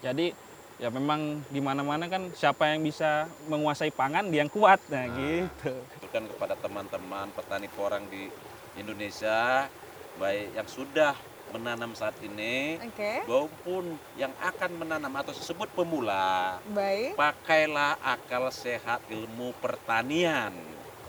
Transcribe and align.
Jadi 0.00 0.32
ya 0.76 0.88
memang 0.88 1.44
di 1.46 1.60
mana-mana 1.60 2.08
kan 2.08 2.32
siapa 2.32 2.72
yang 2.72 2.80
bisa 2.80 3.28
menguasai 3.46 3.92
pangan 3.92 4.26
dia 4.26 4.40
yang 4.40 4.48
kuat. 4.48 4.80
Nah, 4.88 5.04
Nah. 5.04 5.12
gitu. 5.12 5.74
Bukan 6.00 6.24
kepada 6.26 6.54
teman-teman 6.56 7.28
petani 7.30 7.68
porang 7.68 8.04
di 8.08 8.32
Indonesia, 8.74 9.68
baik 10.16 10.56
yang 10.56 10.64
sudah 10.66 11.12
menanam 11.50 11.90
saat 11.92 12.14
ini, 12.22 12.78
Oke, 12.80 13.26
maupun 13.26 13.84
yang 14.14 14.30
akan 14.38 14.70
menanam 14.78 15.10
atau 15.12 15.34
disebut 15.34 15.66
pemula, 15.74 16.62
baik. 16.70 17.18
pakailah 17.18 17.98
akal 18.00 18.46
sehat 18.48 19.02
ilmu 19.10 19.50
pertanian. 19.58 20.54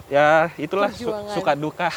Ya, 0.10 0.50
itulah 0.58 0.90
su- 0.92 1.14
suka 1.32 1.54
duka. 1.54 1.88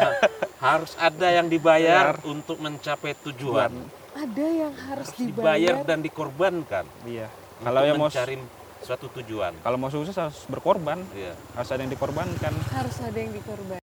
Harus 0.62 0.94
ada 0.96 1.28
yang 1.28 1.50
dibayar 1.50 2.14
Bayar. 2.14 2.24
untuk 2.24 2.56
mencapai 2.56 3.12
tujuan. 3.26 3.74
Ada 4.20 4.46
yang 4.46 4.74
harus 4.76 5.08
Harus 5.08 5.16
dibayar 5.16 5.56
dibayar. 5.72 5.88
dan 5.88 5.98
dikorbankan. 6.04 6.84
iya. 7.08 7.26
Kalau 7.60 7.80
yang 7.82 7.96
mau 7.96 8.08
mencari 8.08 8.36
suatu 8.80 9.08
tujuan. 9.16 9.52
kalau 9.60 9.76
mau 9.76 9.88
sukses 9.88 10.12
harus 10.14 10.44
berkorban, 10.44 11.00
Iya. 11.12 11.32
harus 11.56 11.68
ada 11.68 11.80
yang 11.80 11.92
dikorbankan. 11.92 12.52
Harus 12.70 12.96
ada 13.00 13.16
yang 13.16 13.32
dikorban. 13.32 13.80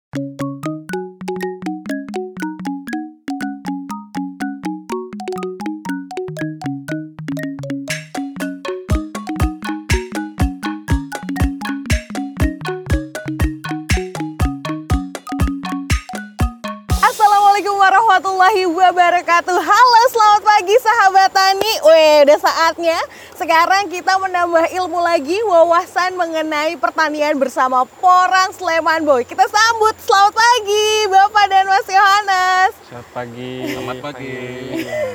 Assalamualaikum 17.01 17.75
warahmatullahi 17.75 18.65
wabarakatuh 18.67 19.53
Halo 19.53 20.01
selamat 20.09 20.41
pagi 20.43 20.75
sahabat 20.77 21.29
Tani 21.29 21.73
Weh 22.01 22.25
udah 22.25 22.39
saatnya 22.41 22.97
Sekarang 23.37 23.85
kita 23.85 24.17
menambah 24.17 24.73
ilmu 24.73 25.05
lagi 25.05 25.37
Wawasan 25.45 26.17
mengenai 26.17 26.73
pertanian 26.81 27.37
bersama 27.37 27.85
Porang 28.01 28.49
Sleman 28.57 29.05
Boy 29.05 29.21
Kita 29.21 29.45
sambut 29.45 29.93
selamat 30.01 30.33
pagi 30.33 30.89
Bapak 31.13 31.45
dan 31.45 31.69
Mas 31.69 31.85
Yohanes 31.85 32.73
Selamat 32.89 33.07
pagi. 33.15 33.53
Selamat 33.71 33.97
pagi. 34.03 34.35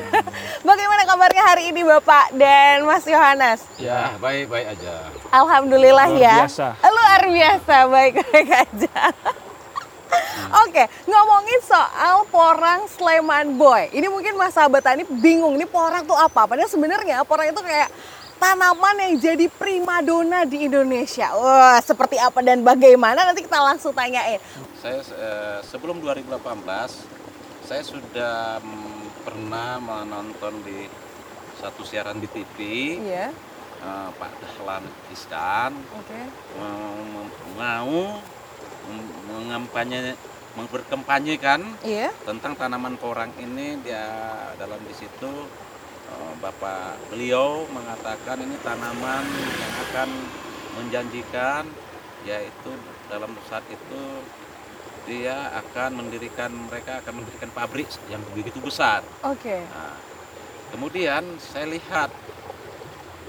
Bagaimana 0.69 1.03
kabarnya 1.05 1.43
hari 1.45 1.65
ini 1.75 1.83
Bapak 1.85 2.33
dan 2.33 2.89
Mas 2.89 3.05
Yohanes? 3.05 3.61
Ya, 3.77 4.17
baik-baik 4.17 4.73
aja. 4.73 5.13
Alhamdulillah 5.29 6.09
Luar 6.09 6.23
ya 6.25 6.37
biasa. 6.49 6.67
Luar 6.81 7.23
biasa 7.29 7.77
baik-baik 7.93 8.49
aja 8.49 8.97
Oke, 10.63 10.85
ngomongin 11.05 11.61
soal 11.63 12.29
porang 12.29 12.85
Sleman 12.87 13.57
Boy. 13.57 13.89
Ini 13.91 14.07
mungkin 14.07 14.37
mas 14.37 14.53
sahabat 14.53 14.85
tani 14.85 15.03
bingung, 15.09 15.57
ini 15.57 15.65
porang 15.65 16.05
tuh 16.05 16.17
apa? 16.17 16.45
Padahal 16.45 16.69
sebenarnya 16.69 17.25
porang 17.25 17.49
itu 17.49 17.61
kayak 17.61 17.89
tanaman 18.37 18.97
yang 19.01 19.15
jadi 19.17 19.47
primadona 19.49 20.45
di 20.45 20.69
Indonesia. 20.69 21.33
Wah, 21.33 21.81
seperti 21.81 22.21
apa 22.21 22.45
dan 22.45 22.61
bagaimana 22.61 23.25
nanti 23.25 23.43
kita 23.43 23.59
langsung 23.59 23.97
tanyain. 23.97 24.39
Saya 24.77 25.01
eh, 25.01 25.59
sebelum 25.65 25.99
2018 26.05 26.37
saya 27.67 27.83
sudah 27.83 28.63
pernah 29.25 29.83
menonton 29.83 30.63
di 30.63 30.87
satu 31.57 31.83
siaran 31.83 32.21
di 32.21 32.29
TV 32.29 32.57
Iya, 33.03 33.33
eh, 33.81 34.09
Pak 34.15 34.33
Dahlan 34.39 34.85
Iskan 35.11 35.73
oke. 35.75 36.21
mem- 36.55 37.35
mau 37.57 38.21
mengampanye 39.29 40.15
berkampanyekan 40.57 41.61
Iya, 41.85 42.09
tentang 42.25 42.57
tanaman 42.57 42.97
porang 42.97 43.29
ini 43.37 43.77
dia 43.85 44.09
dalam 44.57 44.81
di 44.89 44.95
situ 44.97 45.33
eh, 46.09 46.33
Bapak 46.41 47.13
beliau 47.13 47.69
mengatakan 47.69 48.41
ini 48.41 48.57
tanaman 48.65 49.25
yang 49.37 49.75
akan 49.91 50.09
menjanjikan 50.81 51.69
yaitu 52.25 52.73
dalam 53.13 53.37
saat 53.47 53.63
itu 53.69 54.03
dia 55.07 55.55
akan 55.63 56.03
mendirikan 56.03 56.51
mereka 56.51 56.99
akan 57.05 57.23
mendirikan 57.23 57.51
pabrik 57.55 57.87
yang 58.11 58.19
begitu 58.35 58.59
besar. 58.59 59.07
oke. 59.23 59.57
Nah, 59.71 59.95
kemudian 60.75 61.23
saya 61.39 61.71
lihat 61.71 62.11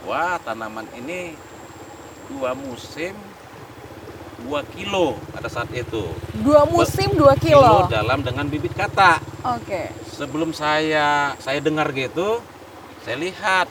wah 0.08 0.42
tanaman 0.42 0.90
ini 0.98 1.38
dua 2.32 2.58
musim 2.58 3.14
dua 4.40 4.62
kilo 4.70 5.18
pada 5.30 5.48
saat 5.48 5.70
itu 5.72 6.04
Dua 6.38 6.62
musim 6.66 7.10
dua 7.14 7.34
kilo. 7.36 7.90
dalam 7.90 8.22
dengan 8.22 8.46
bibit 8.46 8.72
kata 8.72 9.18
Oke. 9.58 9.90
sebelum 10.08 10.52
saya 10.52 11.34
saya 11.38 11.58
dengar 11.58 11.90
gitu 11.90 12.42
saya 13.02 13.18
lihat 13.18 13.66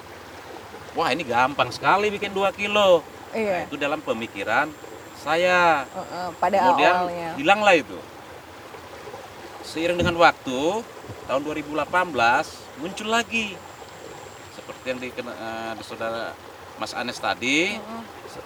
wah 0.93 1.09
ini 1.09 1.23
gampang 1.23 1.69
sekali 1.69 2.09
bikin 2.09 2.33
2 2.33 2.51
kilo 2.53 3.05
nah, 3.29 3.37
Iya. 3.37 3.69
itu 3.69 3.77
dalam 3.77 4.01
pemikiran 4.01 4.73
saya 5.17 5.85
Heeh, 5.85 6.29
pada 6.41 6.57
kemudian 6.57 6.93
awalnya. 6.97 7.31
hilanglah 7.37 7.77
itu 7.77 7.99
seiring 9.63 9.99
dengan 9.99 10.17
waktu 10.17 10.61
tahun 11.27 11.41
2018 11.43 11.85
muncul 12.79 13.09
lagi 13.09 13.59
seperti 14.53 14.85
yang 14.87 14.99
di, 14.99 15.09
di 15.11 15.85
saudara 15.85 16.33
Mas 16.77 16.93
Anes 16.93 17.17
tadi 17.17 17.77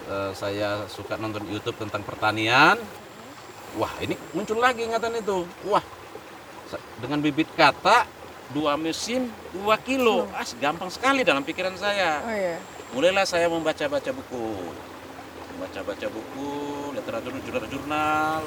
eh, 0.08 0.32
saya 0.34 0.86
suka 0.86 1.18
nonton 1.18 1.46
YouTube 1.50 1.78
tentang 1.78 2.02
pertanian. 2.06 2.78
Wah 3.78 3.90
ini 4.02 4.18
muncul 4.34 4.58
lagi 4.58 4.86
ingatan 4.86 5.18
itu. 5.18 5.46
Wah 5.66 5.82
dengan 7.02 7.18
bibit 7.18 7.50
kata 7.58 8.06
dua 8.54 8.74
musim 8.78 9.30
dua 9.54 9.78
kilo. 9.78 10.26
Ah 10.34 10.46
gampang 10.58 10.90
sekali 10.90 11.26
dalam 11.26 11.42
pikiran 11.42 11.74
saya. 11.74 12.22
Oh 12.22 12.34
iya. 12.34 12.56
mulailah 12.90 13.22
saya 13.22 13.46
membaca-baca 13.46 14.10
buku. 14.10 14.46
Membaca-baca 15.54 16.06
buku 16.10 16.50
literatur 16.94 17.32
jurnal-jurnal 17.46 18.42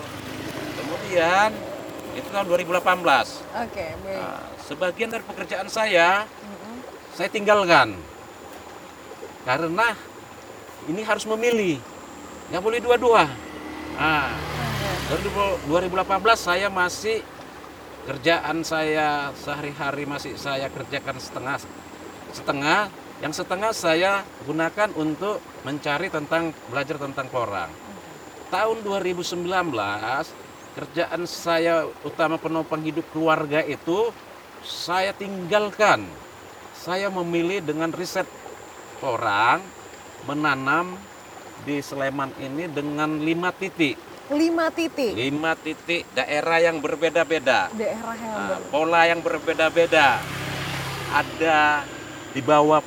kemudian 0.74 1.50
itu 2.14 2.28
tahun 2.30 2.46
2018 2.46 2.82
Oke, 3.66 3.86
baik. 4.06 4.18
Nah, 4.22 4.42
sebagian 4.62 5.10
dari 5.10 5.24
pekerjaan 5.26 5.68
saya 5.70 6.26
Mm-mm. 6.26 6.78
saya 7.18 7.30
tinggalkan 7.30 7.98
karena 9.44 9.96
ini 10.88 11.02
harus 11.04 11.24
memilih. 11.28 11.80
Nggak 12.52 12.64
boleh 12.64 12.80
dua-dua. 12.84 13.24
Nah, 13.96 14.36
dari 15.08 15.30
2018 15.70 16.40
saya 16.40 16.68
masih 16.68 17.24
kerjaan 18.04 18.68
saya 18.68 19.32
sehari-hari 19.38 20.04
masih 20.04 20.36
saya 20.36 20.68
kerjakan 20.68 21.20
setengah 21.20 21.58
setengah. 22.34 22.82
Yang 23.24 23.40
setengah 23.40 23.72
saya 23.72 24.12
gunakan 24.44 24.92
untuk 25.00 25.40
mencari 25.64 26.12
tentang 26.12 26.52
belajar 26.68 27.00
tentang 27.00 27.32
porang. 27.32 27.72
Tahun 28.52 28.78
2019 28.84 29.48
kerjaan 30.76 31.24
saya 31.24 31.88
utama 32.04 32.36
penopang 32.36 32.84
hidup 32.84 33.08
keluarga 33.16 33.64
itu 33.64 34.12
saya 34.60 35.16
tinggalkan. 35.16 36.04
Saya 36.76 37.08
memilih 37.08 37.64
dengan 37.64 37.96
riset 37.96 38.28
porang 39.04 39.60
menanam 40.24 40.96
di 41.68 41.84
Sleman 41.84 42.32
ini 42.40 42.72
dengan 42.72 43.20
lima 43.20 43.52
titik. 43.52 44.00
Lima 44.32 44.72
titik. 44.72 45.12
lima 45.12 45.52
titik 45.60 46.08
daerah 46.16 46.64
yang 46.64 46.80
berbeda-beda. 46.80 47.68
Daerah 47.76 48.16
yang 48.16 48.32
Nah, 48.32 48.48
ber- 48.56 48.64
pola 48.72 49.02
yang 49.04 49.20
berbeda-beda. 49.20 50.24
Ada 51.12 51.84
di 52.32 52.40
bawah 52.40 52.80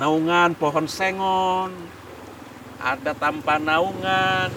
naungan 0.00 0.56
pohon 0.56 0.88
sengon 0.88 1.70
ada 2.80 3.12
tanpa 3.12 3.60
naungan. 3.60 4.48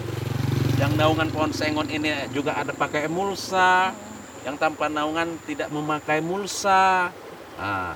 Yang 0.80 0.92
naungan 0.98 1.28
pohon 1.30 1.52
sengon 1.52 1.86
ini 1.92 2.10
juga 2.32 2.56
ada 2.58 2.72
pakai 2.72 3.06
emulsa 3.06 3.92
yang 4.42 4.56
tanpa 4.58 4.88
naungan 4.88 5.36
tidak 5.46 5.68
memakai 5.68 6.18
mulsa. 6.24 7.12
Nah, 7.60 7.94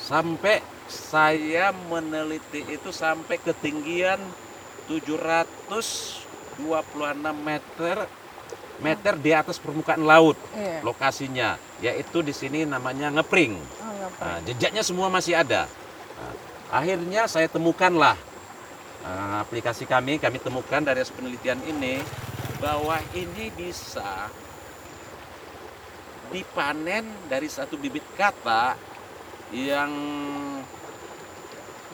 sampai 0.00 0.62
saya 0.92 1.72
meneliti 1.88 2.60
itu 2.68 2.92
sampai 2.92 3.40
ketinggian 3.40 4.20
726 4.86 6.60
meter 7.40 7.96
meter 8.82 9.14
di 9.16 9.30
atas 9.30 9.56
permukaan 9.56 10.02
laut 10.02 10.34
Iya. 10.52 10.82
lokasinya 10.82 11.50
yaitu 11.80 12.20
di 12.20 12.34
sini 12.34 12.66
namanya 12.66 13.08
ngepring. 13.10 13.54
Oh, 13.56 14.06
apa. 14.06 14.22
Nah, 14.22 14.38
jejaknya 14.44 14.82
semua 14.82 15.06
masih 15.08 15.38
ada. 15.38 15.66
Nah, 16.18 16.34
akhirnya 16.70 17.26
saya 17.26 17.46
temukanlah 17.46 18.18
uh, 19.02 19.36
aplikasi 19.42 19.86
kami, 19.86 20.18
kami 20.18 20.38
temukan 20.38 20.82
dari 20.82 21.02
penelitian 21.08 21.58
ini 21.62 22.02
bahwa 22.58 22.98
ini 23.14 23.50
bisa 23.50 24.30
dipanen 26.30 27.04
dari 27.28 27.46
satu 27.46 27.76
bibit 27.76 28.02
kata 28.14 28.74
yang 29.52 29.90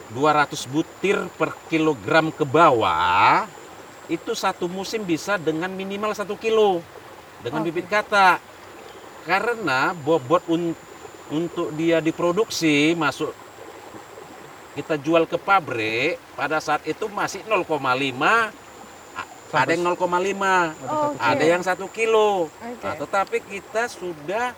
200 0.09 0.65
butir 0.65 1.17
per 1.37 1.53
kilogram 1.69 2.33
ke 2.33 2.41
bawah 2.41 3.45
itu 4.09 4.33
satu 4.33 4.65
musim 4.65 5.05
bisa 5.05 5.37
dengan 5.37 5.69
minimal 5.69 6.17
satu 6.17 6.33
kilo 6.33 6.81
dengan 7.45 7.61
Oke. 7.61 7.69
bibit 7.69 7.87
kata 7.87 8.41
karena 9.23 9.93
bobot 9.93 10.41
un- 10.49 10.73
untuk 11.29 11.69
dia 11.77 12.01
diproduksi 12.01 12.97
masuk 12.97 13.29
kita 14.73 14.97
jual 14.97 15.29
ke 15.29 15.37
pabrik 15.37 16.17
pada 16.33 16.57
saat 16.57 16.81
itu 16.89 17.05
masih 17.05 17.45
0,5 17.45 18.49
a- 19.13 19.29
ada 19.53 19.71
yang 19.77 19.85
0,5 19.85 20.73
Oke. 20.73 21.21
ada 21.21 21.45
yang 21.45 21.61
satu 21.61 21.85
kilo 21.93 22.49
Oke. 22.49 22.81
Nah, 22.81 22.95
tetapi 22.97 23.37
kita 23.45 23.85
sudah 23.85 24.57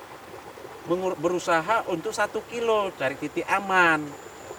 berusaha 1.19 1.85
untuk 1.91 2.15
satu 2.15 2.39
kilo 2.47 2.89
cari 2.95 3.19
titik 3.19 3.45
aman 3.45 4.01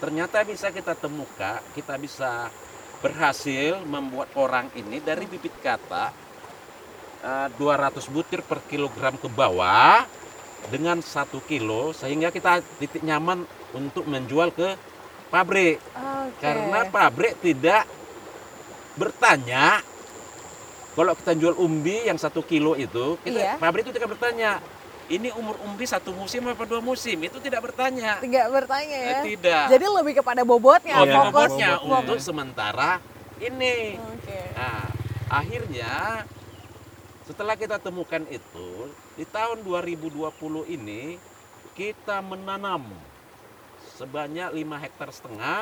ternyata 0.03 0.43
bisa 0.43 0.75
kita 0.75 0.99
temukan 0.99 1.63
kita 1.79 1.95
bisa 1.95 2.51
berhasil 2.99 3.79
membuat 3.87 4.35
orang 4.35 4.67
ini 4.75 4.99
dari 4.99 5.31
bibit 5.31 5.55
kata 5.63 6.11
eh, 7.23 7.49
200 7.55 8.03
butir 8.11 8.43
per 8.43 8.59
kilogram 8.67 9.15
ke 9.15 9.31
bawah 9.31 10.03
dengan 10.75 10.99
satu 10.99 11.39
kilo 11.47 11.95
sehingga 11.95 12.35
kita 12.35 12.59
titik 12.83 13.07
nyaman 13.07 13.47
untuk 13.71 14.11
menjual 14.11 14.51
ke 14.51 14.75
pabrik 15.31 15.79
Oke. 15.95 16.43
karena 16.43 16.91
pabrik 16.91 17.39
tidak 17.39 17.87
bertanya 18.99 19.87
kalau 20.99 21.15
kita 21.15 21.33
jual 21.39 21.55
umbi 21.63 22.11
yang 22.11 22.19
satu 22.19 22.43
kilo 22.43 22.75
itu 22.75 23.23
kita 23.23 23.55
pabrik 23.63 23.87
itu 23.87 23.95
tidak 23.95 24.19
bertanya 24.19 24.59
ini 25.09 25.29
umur 25.33 25.59
umbi 25.63 25.83
satu 25.83 26.11
musim 26.11 26.45
apa 26.45 26.63
dua 26.63 26.79
musim 26.79 27.19
itu 27.19 27.39
tidak 27.39 27.65
bertanya 27.65 28.19
tidak 28.19 28.47
bertanya 28.49 28.99
ya. 28.99 29.13
Eh, 29.19 29.23
tidak 29.35 29.65
Jadi 29.71 29.87
lebih 29.89 30.15
kepada 30.17 30.43
bobotnya, 30.43 30.97
Iya, 30.99 31.13
fokus. 31.17 31.33
bobotnya 31.51 31.69
bobotnya. 31.77 31.99
untuk 31.99 32.19
sementara 32.19 32.91
ini 33.39 33.99
Oke. 33.99 34.41
nah 34.53 34.83
akhirnya 35.29 35.93
setelah 37.23 37.55
kita 37.55 37.79
temukan 37.79 38.23
itu 38.29 38.69
di 39.15 39.25
tahun 39.25 39.63
2020 39.63 40.29
ini 40.69 41.17
kita 41.73 42.21
menanam 42.21 42.85
sebanyak 43.93 44.53
5 44.53 44.61
hektar 44.79 45.09
setengah 45.09 45.61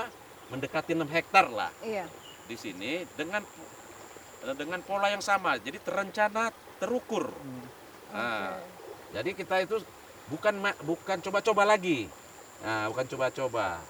mendekati 0.48 0.92
6 0.92 1.06
hektar 1.06 1.46
lah 1.46 1.70
Iya. 1.80 2.06
di 2.44 2.56
sini 2.56 3.04
dengan 3.14 3.44
dengan 4.40 4.80
pola 4.80 5.06
yang 5.06 5.20
sama. 5.20 5.60
Jadi 5.60 5.76
terencana, 5.78 6.48
terukur. 6.80 7.28
Nah, 8.08 8.56
jadi 9.10 9.30
kita 9.32 9.56
itu 9.62 9.76
bukan 10.28 10.54
bukan 10.82 11.18
coba-coba 11.20 11.62
lagi. 11.66 12.06
Nah, 12.60 12.86
bukan 12.88 13.06
coba-coba. 13.08 13.80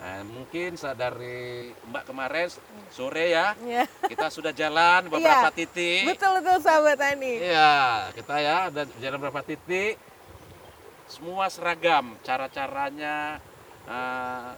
Nah, 0.00 0.24
mungkin 0.24 0.80
dari 0.96 1.68
Mbak 1.92 2.08
kemarin 2.08 2.48
sore 2.88 3.36
ya 3.36 3.52
Iya. 3.60 3.84
kita 4.08 4.32
sudah 4.32 4.48
jalan 4.50 5.12
beberapa 5.12 5.52
Iya. 5.52 5.52
titik. 5.52 6.08
Betul 6.08 6.40
betul 6.40 6.56
sahabat 6.64 6.96
Tani. 6.96 7.34
Iya, 7.36 8.08
kita 8.16 8.34
ya 8.40 8.56
ada 8.72 8.82
jalan 8.96 9.18
beberapa 9.20 9.44
titik. 9.44 10.00
Semua 11.04 11.52
seragam 11.52 12.16
cara-caranya. 12.22 13.42
eh, 13.82 14.50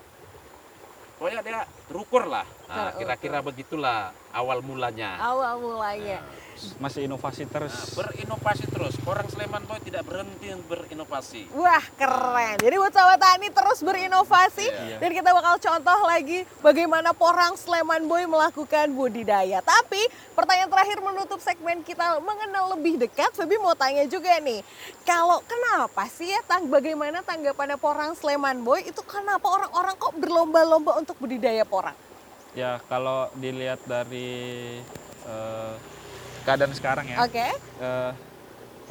pokoknya 1.16 1.40
dia 1.40 1.60
terukur 1.88 2.28
lah. 2.28 2.44
Nah, 2.68 2.92
kira-kira 2.92 3.40
begitulah 3.40 4.12
awal 4.32 4.58
mulanya. 4.60 5.20
Awal 5.20 5.60
mulanya. 5.60 6.18
Masih 6.78 7.10
inovasi 7.10 7.42
terus. 7.48 7.74
Nah, 7.74 8.06
berinovasi 8.06 8.70
terus. 8.70 8.94
Orang 9.02 9.26
Sleman 9.26 9.66
Boy 9.66 9.82
tidak 9.82 10.06
berhenti 10.06 10.46
berinovasi. 10.62 11.50
Wah 11.50 11.82
keren. 11.96 12.54
Jadi 12.60 12.74
buat 12.76 12.92
sahabat 12.92 13.18
Tani 13.18 13.48
terus 13.50 13.82
berinovasi 13.82 14.66
Iya. 14.68 14.96
dan 15.02 15.10
kita 15.10 15.30
bakal 15.32 15.58
contoh 15.58 15.98
lagi 16.06 16.46
bagaimana 16.60 17.10
Porang 17.12 17.58
Sleman 17.58 18.06
Boy 18.06 18.30
melakukan 18.30 18.94
budidaya. 18.94 19.58
Tapi 19.58 20.06
pertanyaan 20.32 20.70
terakhir 20.70 21.02
menutup 21.02 21.42
segmen 21.42 21.82
kita 21.82 22.22
mengenal 22.22 22.78
lebih 22.78 23.00
dekat. 23.00 23.34
Febi 23.34 23.58
mau 23.58 23.74
tanya 23.74 24.06
juga 24.06 24.38
nih, 24.38 24.62
kalau 25.02 25.42
kenapa 25.42 26.06
sih 26.06 26.30
ya 26.30 26.46
tang 26.46 26.70
bagaimana 26.70 27.26
tanggapannya 27.26 27.74
Porang 27.74 28.14
Sleman 28.14 28.62
Boy 28.62 28.86
itu 28.86 29.02
kenapa 29.02 29.50
orang-orang 29.50 29.98
kok 29.98 30.14
berlomba-lomba 30.14 30.94
untuk 30.94 31.18
budidaya 31.18 31.66
porang? 31.66 31.96
Ya 32.52 32.76
kalau 32.84 33.32
dilihat 33.32 33.80
dari 33.88 34.76
eh, 35.24 35.74
keadaan 36.44 36.76
sekarang 36.76 37.08
ya, 37.08 37.24
Oke. 37.24 37.48
eh, 37.80 38.10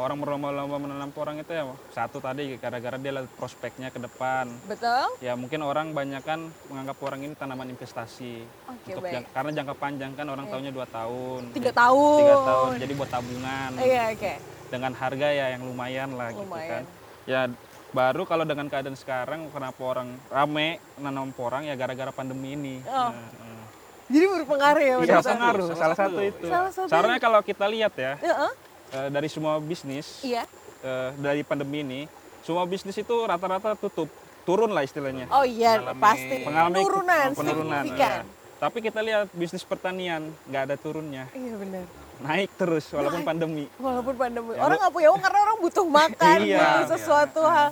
orang 0.02 0.18
berlomba-lomba 0.18 0.82
menanam 0.82 1.14
porang 1.14 1.38
itu 1.38 1.54
ya 1.54 1.62
satu 1.94 2.18
tadi 2.18 2.58
gara-gara 2.58 2.98
dia 2.98 3.14
lihat 3.14 3.30
prospeknya 3.38 3.94
ke 3.94 4.02
depan. 4.02 4.50
Betul? 4.66 5.14
Ya 5.22 5.38
mungkin 5.38 5.62
orang 5.62 5.94
banyak 5.94 6.26
kan 6.26 6.50
menganggap 6.74 6.98
porang 6.98 7.22
ini 7.22 7.38
tanaman 7.38 7.70
investasi. 7.70 8.42
Oke, 8.66 8.98
Untuk 8.98 9.06
baik. 9.06 9.14
jang- 9.14 9.30
karena 9.30 9.52
jangka 9.54 9.76
panjang 9.78 10.12
kan 10.18 10.26
orang 10.26 10.46
tahunya 10.50 10.72
dua 10.74 10.88
tahun. 10.90 11.42
Tiga 11.54 11.70
tahun. 11.70 12.18
Tiga 12.18 12.36
tahun. 12.42 12.72
Jadi 12.82 12.94
buat 12.98 13.10
tabungan. 13.14 13.70
Iya, 13.78 14.04
oke. 14.10 14.34
Dengan 14.74 14.92
harga 14.98 15.28
ya 15.30 15.46
yang 15.54 15.62
lumayan 15.62 16.10
lah 16.18 16.34
gitu 16.34 16.50
Lumayan. 16.50 16.82
kan. 16.82 16.84
Ya 17.30 17.42
baru 17.92 18.24
kalau 18.24 18.44
dengan 18.44 18.68
keadaan 18.68 18.96
sekarang 18.96 19.48
kenapa 19.50 19.80
orang 19.80 20.16
rame 20.28 20.80
nanam 20.96 21.30
porang 21.30 21.64
ya 21.64 21.76
gara-gara 21.76 22.10
pandemi 22.10 22.56
ini. 22.56 22.76
Oh. 22.86 23.12
Nah. 23.12 23.64
Jadi 24.12 24.26
berpengaruh 24.28 24.82
ya 24.82 24.96
Iya, 25.00 25.24
pengaruh. 25.24 25.68
salah 25.72 25.78
Salah 25.78 25.98
satu. 25.98 26.16
satu 26.16 26.22
itu. 26.22 26.46
Salah 26.46 26.72
satu. 26.74 26.90
Caranya 26.90 27.16
kalau 27.18 27.40
kita 27.40 27.64
lihat 27.64 27.96
ya, 27.96 28.20
Heeh, 28.20 28.52
eh, 28.92 29.08
dari 29.08 29.32
semua 29.32 29.56
bisnis, 29.58 30.20
Iya. 30.20 30.44
eh, 30.84 31.10
dari 31.16 31.42
pandemi 31.42 31.80
ini, 31.80 32.02
semua 32.42 32.68
bisnis 32.68 32.92
itu 32.94 33.16
rata-rata 33.24 33.72
tutup, 33.74 34.12
turun 34.44 34.68
lah 34.68 34.84
istilahnya. 34.84 35.32
Oh 35.32 35.48
iya, 35.48 35.80
Mengalami- 35.80 36.02
pasti. 36.04 36.38
Mengalami 36.44 36.76
penurunan, 36.76 37.28
penurunan. 37.32 37.82
signifikan. 37.82 38.12
ya. 38.20 38.40
Tapi 38.60 38.78
kita 38.84 39.00
lihat 39.00 39.26
bisnis 39.32 39.64
pertanian, 39.64 40.22
nggak 40.46 40.64
ada 40.68 40.76
turunnya, 40.76 41.32
Iya 41.32 41.56
benar. 41.56 41.86
Naik 42.22 42.50
terus 42.56 42.86
walaupun 42.94 43.22
pandemi. 43.22 43.66
Walaupun 43.78 44.16
pandemi, 44.16 44.54
Ya, 44.54 44.62
orang 44.62 44.78
nggak 44.78 44.94
punya 44.94 45.10
uang 45.12 45.22
karena 45.22 45.40
orang 45.42 45.58
butuh 45.60 45.86
makan, 46.00 46.38
Iya. 46.42 46.60
butuh 46.62 46.88
sesuatu 46.94 47.42
hal. 47.44 47.70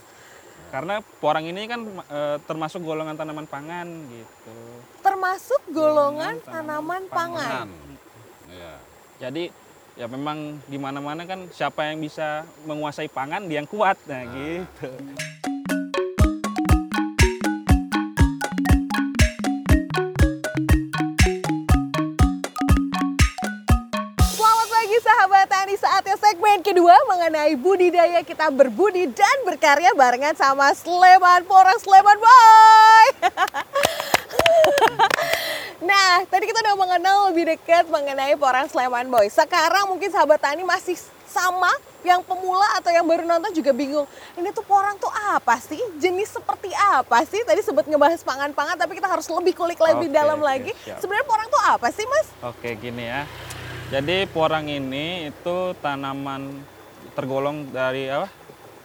Karena 0.70 1.02
porang 1.18 1.46
ini 1.46 1.66
kan 1.66 1.82
eh, 1.86 2.38
termasuk 2.46 2.86
golongan 2.86 3.18
tanaman 3.18 3.50
pangan 3.50 3.88
gitu. 4.10 4.58
Termasuk 5.02 5.62
golongan 5.70 6.38
Golongan 6.38 6.46
tanaman 6.46 7.04
tanaman 7.04 7.04
pangan. 7.10 7.68
Iya. 8.50 8.74
Jadi 9.20 9.44
ya 10.00 10.08
memang 10.08 10.62
di 10.64 10.78
mana-mana 10.80 11.28
kan 11.28 11.50
siapa 11.52 11.90
yang 11.90 12.00
bisa 12.00 12.48
menguasai 12.64 13.12
pangan 13.12 13.50
dia 13.50 13.60
yang 13.60 13.68
kuat, 13.68 13.98
nah 14.08 14.24
gitu. 14.32 14.90
Kedua 26.80 26.96
mengenai 27.12 27.60
budidaya 27.60 28.24
kita 28.24 28.48
berbudi 28.48 29.04
dan 29.12 29.44
berkarya 29.44 29.92
barengan 30.00 30.32
sama 30.32 30.72
Sleman 30.72 31.44
Porang 31.44 31.76
Sleman 31.76 32.16
Boy. 32.16 33.08
Nah, 35.80 36.24
tadi 36.32 36.48
kita 36.48 36.60
udah 36.64 36.76
mengenal 36.80 37.32
lebih 37.32 37.52
dekat 37.52 37.84
mengenai 37.92 38.40
Porang 38.40 38.72
Sleman 38.72 39.12
Boy. 39.12 39.28
Sekarang 39.28 39.92
mungkin 39.92 40.08
sahabat 40.08 40.40
tani 40.40 40.64
masih 40.64 40.96
sama, 41.28 41.68
yang 42.00 42.24
pemula 42.24 42.80
atau 42.80 42.96
yang 42.96 43.04
baru 43.04 43.28
nonton 43.28 43.52
juga 43.52 43.76
bingung. 43.76 44.08
Ini 44.40 44.56
tuh 44.56 44.64
porang 44.64 44.96
tuh 44.96 45.12
apa 45.36 45.60
sih? 45.60 45.80
Jenis 46.00 46.32
seperti 46.32 46.72
apa 46.76 47.28
sih? 47.28 47.44
Tadi 47.44 47.60
sebut 47.60 47.84
ngebahas 47.88 48.24
pangan-pangan, 48.24 48.80
tapi 48.80 48.96
kita 48.96 49.08
harus 49.12 49.28
lebih 49.28 49.52
kulik 49.52 49.80
lebih 49.84 50.08
Oke, 50.08 50.16
dalam 50.16 50.40
lagi. 50.40 50.72
siap. 50.80 51.04
Sebenarnya 51.04 51.28
porang 51.28 51.48
tuh 51.52 51.62
apa 51.64 51.88
sih, 51.92 52.08
Mas? 52.08 52.28
Oke 52.40 52.76
gini 52.80 53.04
ya. 53.04 53.28
Jadi 53.90 54.30
porang 54.30 54.70
ini 54.70 55.28
itu 55.28 55.58
tanaman 55.82 56.62
tergolong 57.12 57.66
dari 57.68 58.06
apa? 58.06 58.30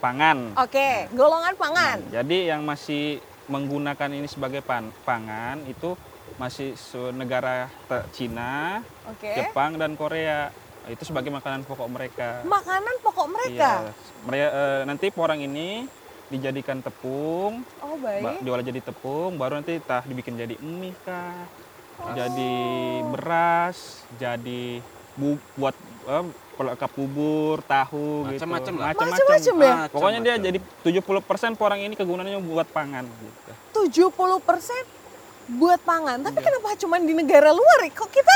Pangan. 0.01 0.57
Oke, 0.57 1.05
golongan 1.13 1.53
pangan. 1.53 1.97
Nah, 1.99 2.11
jadi 2.11 2.53
yang 2.53 2.61
masih 2.61 3.17
menggunakan 3.45 4.09
ini 4.11 4.25
sebagai 4.25 4.61
pan- 4.61 4.93
pangan 5.01 5.61
itu 5.65 5.93
masih 6.35 6.73
negara 7.13 7.69
Cina, 8.11 8.81
Oke. 9.07 9.29
Jepang 9.31 9.77
dan 9.77 9.93
Korea. 9.93 10.49
Itu 10.85 11.05
sebagai 11.05 11.29
makanan 11.29 11.65
pokok 11.65 11.85
mereka. 11.85 12.41
Makanan 12.41 12.95
pokok 13.01 13.27
mereka. 13.29 13.71
Iya. 13.81 13.93
Mereka, 14.25 14.47
eh, 14.51 14.81
nanti 14.85 15.05
porang 15.09 15.37
ini 15.37 15.85
dijadikan 16.27 16.81
tepung, 16.81 17.61
Oh, 17.79 17.97
ba- 17.97 18.17
baik. 18.19 18.41
diolah 18.41 18.65
jadi 18.65 18.81
tepung, 18.83 19.37
baru 19.37 19.57
nanti 19.57 19.77
tah 19.79 20.01
dibikin 20.01 20.33
jadi 20.33 20.57
mie 20.57 20.97
kah, 21.01 21.45
Oh. 21.95 22.11
jadi 22.11 22.53
beras, 23.07 24.01
jadi 24.15 24.81
bu 25.15 25.35
buat 25.55 25.75
eh, 26.05 26.25
pelengkap 26.55 26.91
bubur, 26.93 27.59
tahu 27.61 28.23
gitu. 28.25 28.39
Macam-macam 28.39 28.73
lah. 28.73 28.85
Macam-macam 28.89 29.25
ya? 29.25 29.35
Macam-macam. 29.35 29.91
Pokoknya 29.91 30.19
dia 30.21 30.35
jadi 30.39 30.59
70% 30.81 31.59
porang 31.59 31.79
ini 31.79 31.93
kegunaannya 31.93 32.39
buat 32.41 32.67
pangan 32.69 33.03
gitu. 33.03 33.51
70% 33.75 34.07
buat 35.55 35.79
pangan. 35.81 36.17
Tapi 36.21 36.39
kenapa 36.39 36.75
cuma 36.77 36.95
di 36.97 37.11
negara 37.11 37.51
luar 37.51 37.79
ya? 37.83 37.91
Kok 37.91 38.07
kita 38.09 38.35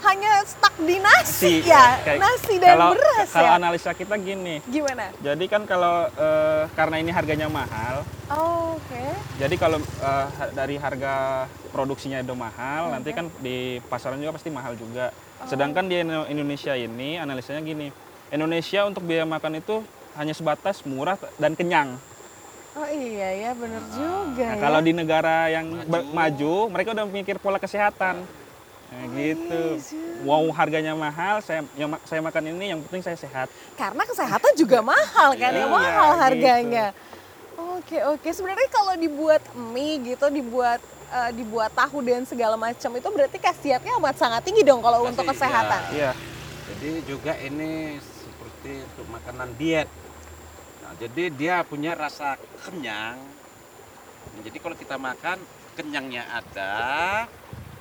hanya 0.00 0.46
stuck 0.46 0.78
di 0.78 0.94
nasi, 0.96 1.58
ya? 1.60 1.98
kayak- 1.98 2.22
nasi 2.22 2.54
dan 2.56 2.78
kalau, 2.78 2.94
beras 2.94 3.28
Kalau 3.28 3.50
ya? 3.50 3.58
analisa 3.58 3.90
kita 3.92 4.14
gini, 4.14 4.62
Gimana? 4.64 5.10
jadi 5.18 5.44
kan 5.50 5.66
kalau 5.66 6.06
eh, 6.06 6.70
karena 6.72 6.96
ini 6.96 7.10
harganya 7.10 7.50
mahal, 7.50 8.06
Oh, 8.30 8.78
Oke. 8.78 9.04
jadi 9.36 9.54
kalau 9.56 9.82
ha- 9.98 10.54
dari 10.54 10.78
harga 10.78 11.44
produksinya 11.68 12.22
itu 12.22 12.30
mahal, 12.30 12.86
Oke. 12.86 12.92
nanti 12.94 13.10
kan 13.10 13.26
di 13.38 13.56
pasaran 13.82 14.22
juga 14.22 14.38
pasti 14.38 14.48
mahal 14.48 14.78
juga. 14.78 15.10
Oh. 15.38 15.46
Sedangkan 15.46 15.86
di 15.86 15.96
Indo- 15.96 16.26
Indonesia 16.26 16.74
ini 16.74 17.14
analisanya 17.14 17.60
gini, 17.60 17.88
Indonesia 18.28 18.84
untuk 18.84 19.02
biaya 19.02 19.22
makan 19.22 19.56
itu 19.56 19.80
hanya 20.14 20.32
sebatas 20.32 20.82
murah 20.82 21.14
dan 21.36 21.54
kenyang. 21.54 21.94
Oh 22.74 22.86
iya 22.86 23.30
ya, 23.34 23.50
bener 23.52 23.82
juga 23.90 24.44
Nah, 24.44 24.54
ya. 24.54 24.62
kalau 24.62 24.80
di 24.80 24.92
negara 24.92 25.46
yang 25.48 25.66
ber- 25.84 26.06
maju, 26.08 26.54
mereka 26.68 26.88
udah 26.92 27.06
mikir 27.06 27.36
pola 27.36 27.58
kesehatan. 27.58 28.22
Nah, 28.88 29.04
gitu. 29.12 29.78
Mau 30.22 30.48
harganya 30.48 30.94
mahal, 30.94 31.38
saya 31.38 31.60
yang 31.74 31.92
saya 32.02 32.18
makan 32.18 32.50
ini 32.50 32.72
yang 32.72 32.80
penting 32.80 33.02
saya 33.04 33.18
sehat. 33.18 33.46
Karena 33.74 34.02
kesehatan 34.02 34.52
juga 34.54 34.78
mahal 34.80 35.34
kan 35.34 35.50
ya, 35.50 35.60
Iya, 35.60 35.66
mahal 35.66 36.08
gitu. 36.08 36.22
harganya. 36.22 36.86
Oke 37.78 37.98
oke, 38.04 38.28
sebenarnya 38.28 38.68
kalau 38.68 38.94
dibuat 38.94 39.42
mie 39.54 39.98
gitu, 40.04 40.26
dibuat 40.28 40.78
eh, 41.12 41.30
dibuat 41.36 41.72
tahu 41.72 42.04
dan 42.04 42.24
segala 42.28 42.56
macam 42.56 42.90
itu 42.94 43.08
berarti 43.08 43.38
khasiatnya 43.40 43.96
amat 44.00 44.16
sangat 44.16 44.42
tinggi 44.44 44.62
dong 44.62 44.80
kalau 44.84 45.08
untuk 45.08 45.24
Pasti, 45.24 45.40
kesehatan. 45.40 45.80
Iya. 45.94 46.12
Jadi 46.68 46.90
juga 47.08 47.32
ini 47.40 47.96
seperti 47.96 48.84
untuk 48.84 49.06
makanan 49.08 49.48
diet. 49.56 49.88
Nah, 50.84 50.92
jadi 51.00 51.24
dia 51.32 51.54
punya 51.64 51.96
rasa 51.96 52.36
kenyang. 52.64 53.16
Nah, 54.28 54.40
Jadi 54.44 54.56
kalau 54.60 54.76
kita 54.76 54.96
makan 55.00 55.40
kenyangnya 55.74 56.28
ada, 56.28 56.74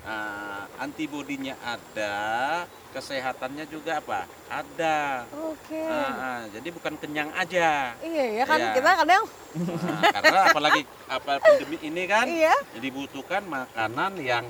uh, 0.08 0.64
antibodinya 0.80 1.54
ada, 1.60 2.16
kesehatannya 2.96 3.68
juga 3.68 4.00
apa? 4.00 4.24
Ada. 4.48 5.28
Oke. 5.52 5.84
Ah, 5.84 6.14
ah, 6.16 6.42
jadi 6.50 6.72
bukan 6.72 6.96
kenyang 6.98 7.30
aja. 7.36 7.94
Iya 8.00 8.26
ya 8.42 8.44
kan 8.48 8.58
Iya. 8.58 8.74
kita 8.74 8.92
kadang 9.04 9.24
Nah, 9.58 10.02
karena 10.14 10.40
apalagi 10.54 10.82
apa 11.10 11.32
pandemi 11.42 11.78
ini 11.82 12.04
kan, 12.06 12.30
iya. 12.30 12.54
dibutuhkan 12.78 13.42
makanan 13.42 14.22
yang 14.22 14.46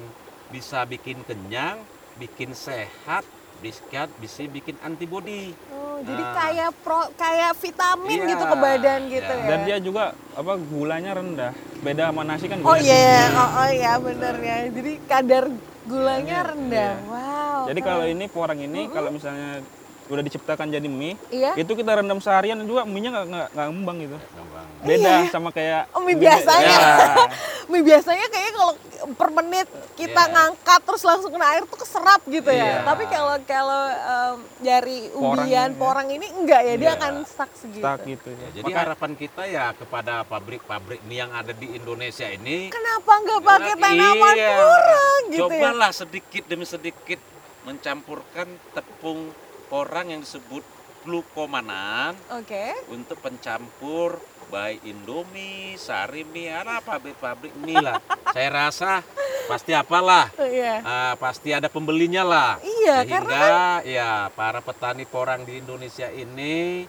bisa 0.52 0.84
bikin 0.84 1.24
kenyang, 1.24 1.80
bikin 2.20 2.52
sehat, 2.52 3.24
bisa 3.64 4.12
bisa 4.20 4.44
bikin 4.52 4.76
antibodi. 4.84 5.56
Oh, 5.72 5.87
jadi 6.02 6.24
Nah. 6.24 6.34
kayak 6.34 6.70
pro 6.80 7.02
kayak 7.14 7.52
vitamin 7.56 8.20
Iya, 8.20 8.30
gitu 8.30 8.44
ke 8.44 8.56
badan 8.56 9.02
gitu 9.08 9.32
iya. 9.32 9.42
ya. 9.42 9.48
Dan 9.48 9.60
dia 9.64 9.78
juga 9.80 10.04
apa 10.34 10.54
gulanya 10.56 11.12
rendah. 11.14 11.52
Beda 11.78 12.10
sama 12.10 12.22
nasi 12.22 12.46
kan 12.46 12.58
Oh 12.60 12.74
iya, 12.74 13.30
tinggi. 13.30 13.38
oh, 13.38 13.50
oh 13.56 13.70
iya 13.70 13.92
bener 13.98 14.36
ya. 14.38 14.58
Jadi 14.68 14.92
kadar 15.06 15.44
gulanya 15.84 16.38
rendah. 16.46 16.94
Iya. 16.96 17.08
Wow. 17.08 17.62
Jadi 17.68 17.80
kalau 17.82 18.06
ini 18.06 18.26
porang 18.28 18.60
ini 18.60 18.82
kalau 18.90 19.10
misalnya 19.10 19.62
udah 20.08 20.24
diciptakan 20.24 20.68
jadi 20.68 20.86
mie, 20.86 21.20
iya. 21.28 21.52
itu 21.54 21.72
kita 21.72 21.92
rendam 21.96 22.18
seharian 22.18 22.60
juga 22.62 22.84
mie-nya 22.84 23.12
nggak 23.12 23.26
nggak 23.28 23.48
nggak 23.52 23.68
ngembang 23.68 23.98
gitu. 24.00 24.18
Gampang. 24.18 24.66
Beda 24.80 25.12
sama 25.28 25.50
kayak 25.50 25.90
Oh, 25.92 26.02
mie 26.02 26.16
biasanya. 26.16 26.68
Ya. 26.70 27.26
Mie 27.68 27.84
biasanya 27.84 28.32
kayaknya 28.32 28.54
kalau 28.54 28.74
per 29.12 29.28
menit 29.30 29.68
kita 29.94 30.24
Iya. 30.24 30.32
ngangkat 30.32 30.82
terus 30.82 31.04
langsung 31.04 31.36
kena 31.36 31.52
air 31.52 31.68
tuh 31.68 31.76
keserap 31.76 32.24
gitu 32.24 32.48
ya. 32.48 32.64
Iya. 32.64 32.88
Tapi 32.88 33.04
kalau 33.06 33.36
kalau 33.44 33.84
em, 33.92 34.36
dari 34.58 34.98
Porang 35.12 35.44
ini 35.44 35.52
ya. 35.52 35.64
porang 35.70 36.08
ini 36.08 36.28
enggak 36.32 36.62
ya, 36.64 36.74
dia 36.74 36.86
Iya. 36.86 36.96
akan 36.96 37.14
stuck 37.28 37.52
segitu. 37.52 37.84
stuck 37.84 38.00
gitu 38.02 38.30
ya. 38.32 38.40
Ya, 38.40 38.50
jadi 38.56 38.72
Maka- 38.72 38.82
harapan 38.82 39.12
kita 39.14 39.44
ya 39.46 39.76
kepada 39.76 40.24
pabrik-pabrik 40.24 41.04
mie 41.04 41.20
yang 41.20 41.32
ada 41.34 41.52
di 41.52 41.68
Indonesia 41.70 42.24
ini 42.26 42.72
Kenapa 42.72 43.12
nggak 43.20 43.42
pakai 43.44 43.68
Iya, 43.70 43.84
tanaman 43.84 44.36
porang 44.40 45.22
gitu 45.28 45.36
ya? 45.36 45.52
Cobalah 45.60 45.92
sedikit 45.92 46.44
demi 46.48 46.64
sedikit 46.64 47.20
mencampurkan 47.62 48.48
tepung 48.72 49.28
porang 49.68 50.08
yang 50.10 50.22
disebut 50.24 50.64
glukomanan 51.04 52.16
Oke. 52.36 52.76
untuk 52.92 53.20
pencampur 53.20 54.20
baik 54.48 54.80
Indomie, 54.84 55.76
Sari 55.76 56.24
mie, 56.24 56.52
ada 56.52 56.80
pabrik-pabrik 56.80 57.52
mie 57.60 57.80
lah. 57.80 58.00
Saya 58.36 58.50
rasa 58.52 59.04
pasti 59.48 59.72
apalah, 59.72 60.28
Oh, 60.36 60.44
Iya. 60.48 60.84
ah, 60.84 61.14
pasti 61.20 61.52
ada 61.52 61.68
pembelinya 61.68 62.24
lah. 62.24 62.60
Iya, 62.60 63.04
Sehingga 63.04 63.84
ya 63.84 64.12
para 64.36 64.60
petani 64.60 65.04
porang 65.04 65.44
di 65.44 65.60
Indonesia 65.60 66.08
ini 66.12 66.84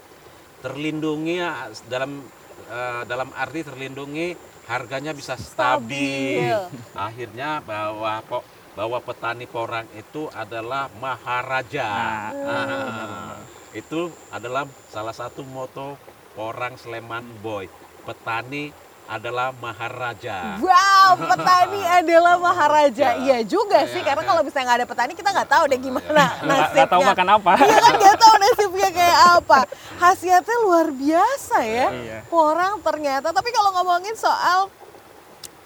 terlindungi 0.59 1.39
ah, 1.39 1.71
dalam 1.87 2.23
eh, 2.67 3.03
dalam 3.07 3.31
arti 3.35 3.63
terlindungi 3.63 4.35
harganya 4.67 5.15
bisa 5.15 5.35
stabil. 5.39 6.43
Stabil. 6.47 6.59
Akhirnya 7.11 7.63
bahwa 7.63 8.23
kok 8.27 8.43
bahwa 8.79 9.03
petani 9.03 9.51
porang 9.51 9.91
itu 9.99 10.31
adalah 10.31 10.87
maharaja. 11.03 11.91
Nah, 12.31 12.55
Ah, 12.55 13.35
itu 13.75 14.07
adalah 14.31 14.71
salah 14.87 15.11
satu 15.11 15.43
moto 15.43 15.99
porang 16.39 16.79
Sleman 16.79 17.27
Boy. 17.43 17.67
Petani 18.07 18.71
adalah 19.11 19.51
maharaja. 19.51 20.63
Wow, 20.63 21.19
petani 21.35 21.83
adalah 21.83 22.39
maharaja. 22.39 23.19
Ya. 23.19 23.41
Iya 23.43 23.51
juga 23.51 23.83
sih, 23.91 23.99
Ya. 23.99 24.15
karena 24.15 24.23
kalau 24.23 24.47
misalnya 24.47 24.67
nggak 24.71 24.79
ada 24.79 24.89
petani 24.95 25.13
kita 25.19 25.31
nggak 25.35 25.51
tahu 25.51 25.63
deh 25.67 25.81
gimana 25.83 26.25
nasibnya. 26.47 26.71
nggak 26.71 26.91
tahu 26.95 27.03
makan 27.03 27.29
apa. 27.35 27.53
Iya 27.59 27.79
kan 27.83 27.95
nggak 27.99 28.19
tahu 28.21 28.35
nasibnya 28.39 28.89
kayak 28.95 29.19
apa. 29.43 29.59
Khasiatnya 29.99 30.57
luar 30.63 30.87
biasa 30.95 31.59
ya. 31.67 31.89
Iya. 31.91 32.19
Porang 32.31 32.79
ternyata. 32.79 33.35
Tapi 33.35 33.51
kalau 33.51 33.75
ngomongin 33.75 34.15
soal 34.15 34.71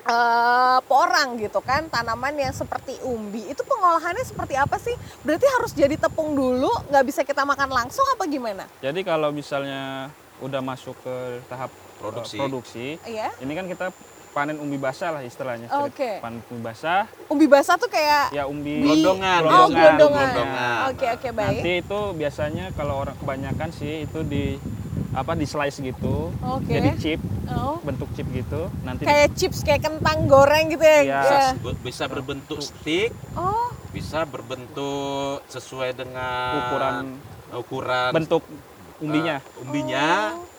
eh, 0.05 0.79
porang 0.85 1.39
gitu 1.39 1.61
kan, 1.61 1.87
tanaman 1.87 2.35
yang 2.35 2.51
seperti 2.51 2.99
umbi, 3.03 3.47
itu 3.47 3.63
pengolahannya 3.63 4.23
seperti 4.23 4.55
apa 4.55 4.77
sih? 4.77 4.95
Berarti 5.23 5.47
harus 5.47 5.73
jadi 5.73 5.95
tepung 5.95 6.35
dulu, 6.35 6.71
nggak 6.91 7.05
bisa 7.07 7.21
kita 7.23 7.43
makan 7.43 7.71
langsung 7.71 8.05
apa 8.11 8.27
gimana? 8.27 8.67
Jadi 8.83 9.01
kalau 9.03 9.31
misalnya 9.31 10.11
udah 10.43 10.59
masuk 10.59 10.99
ke 11.01 11.17
tahap 11.47 11.71
eh, 11.71 12.01
Produksi. 12.03 12.35
produksi 12.35 12.87
Iya. 13.07 13.31
ini 13.39 13.55
kan 13.55 13.71
kita 13.71 13.95
panen 14.33 14.59
umbi 14.59 14.75
basah 14.75 15.15
lah 15.15 15.23
istilahnya. 15.23 15.71
Oke. 15.87 16.19
Panen 16.19 16.43
umbi 16.51 16.63
basah, 16.65 17.07
Umbi 17.31 17.47
basah 17.47 17.79
tuh 17.79 17.87
kayak 17.87 18.33
ya 18.35 18.49
umbi 18.49 18.83
Gelondongan. 18.83 19.41
Oh, 19.45 19.69
gelondongan. 19.71 20.29
Gelondongan. 20.35 20.77
Oke, 20.91 21.07
oke, 21.15 21.29
baik. 21.31 21.61
Nanti 21.63 21.73
itu 21.85 22.01
biasanya 22.17 22.65
kalau 22.75 23.07
orang 23.07 23.15
kebanyakan 23.21 23.71
sih 23.71 24.09
itu 24.09 24.25
di 24.27 24.57
apa 25.13 25.33
di 25.33 25.45
slice 25.45 25.79
gitu. 25.79 26.33
Oke. 26.39 26.73
Jadi 26.73 26.91
chip, 26.99 27.21
Oh. 27.47 27.77
bentuk 27.81 28.09
chip 28.13 28.25
gitu. 28.29 28.73
Nanti 28.81 29.05
Kayak 29.05 29.29
chips 29.35 29.61
kayak 29.61 29.83
kentang 29.83 30.25
goreng 30.25 30.69
gitu 30.69 30.81
ya. 30.81 31.01
Iya. 31.03 31.21
Bisa, 31.23 31.39
bisa 31.79 32.05
berbentuk 32.07 32.59
stick, 32.59 33.13
Oh, 33.33 33.69
bisa 33.91 34.25
berbentuk 34.25 35.45
sesuai 35.47 35.93
dengan 35.95 36.49
ukuran 36.59 36.97
ukuran 37.53 38.11
bentuk 38.11 38.43
umbinya. 38.99 39.37
eh, 39.39 39.61
umbinya. 39.61 40.09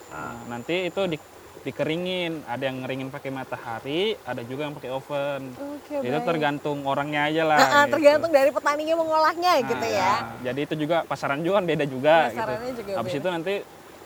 Nah, 0.06 0.38
nanti 0.46 0.86
itu 0.86 1.02
di, 1.04 1.18
dikeringin. 1.64 2.46
Ada 2.46 2.62
yang 2.64 2.76
ngeringin 2.80 3.08
pakai 3.08 3.30
matahari, 3.30 4.14
ada 4.22 4.38
juga 4.40 4.70
yang 4.70 4.74
pakai 4.74 4.90
oven. 4.92 5.50
oke 5.50 5.94
itu 5.98 6.14
baik. 6.14 6.22
tergantung 6.24 6.86
orangnya 6.86 7.26
aja 7.26 7.42
lah. 7.42 7.58
Ah, 7.58 7.66
ah, 7.66 7.82
gitu. 7.82 7.98
tergantung 7.98 8.30
dari 8.30 8.50
petaninya 8.50 8.94
mengolahnya 8.94 9.52
gitu 9.64 9.82
Nah, 9.82 9.90
ya. 9.90 10.12
Jadi 10.44 10.60
itu 10.62 10.74
juga 10.78 11.02
pasaran 11.02 11.42
juga 11.42 11.58
kan 11.58 11.66
beda 11.66 11.84
juga 11.84 12.30
Pasarannya 12.30 12.70
gitu. 12.70 12.80
juga 12.80 12.92
Habis 12.94 13.12
beda. 13.12 13.18
itu 13.18 13.28
nanti 13.32 13.54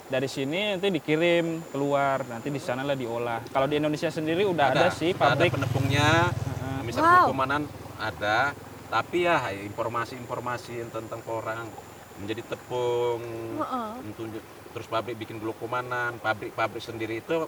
dari 0.08 0.24
sini 0.24 0.72
nanti 0.72 0.88
dikirim 0.88 1.60
keluar, 1.68 2.24
nanti 2.24 2.48
di 2.48 2.56
sana 2.56 2.80
lah 2.80 2.96
diolah. 2.96 3.44
Kalau 3.52 3.68
di 3.68 3.76
Indonesia 3.76 4.08
sendiri 4.08 4.48
udah 4.48 4.72
ada, 4.72 4.88
sih 4.88 5.12
sudah 5.12 5.36
pabrik. 5.36 5.52
Ada 5.52 5.56
penepungnya, 5.60 6.08
Heeh. 6.32 6.78
misal 6.82 7.04
Wow. 7.04 7.28
komanan 7.28 7.68
ada, 8.00 8.56
tapi 8.88 9.28
ya 9.28 9.52
informasi-informasi 9.52 10.88
tentang 10.88 11.20
porang 11.20 11.68
menjadi 12.16 12.42
tepung, 12.56 13.22
Heeh. 13.60 13.90
untuk 14.00 14.40
terus 14.72 14.88
pabrik 14.88 15.20
bikin 15.20 15.36
glukomanan, 15.36 16.16
pabrik-pabrik 16.24 16.80
sendiri 16.80 17.20
itu 17.20 17.44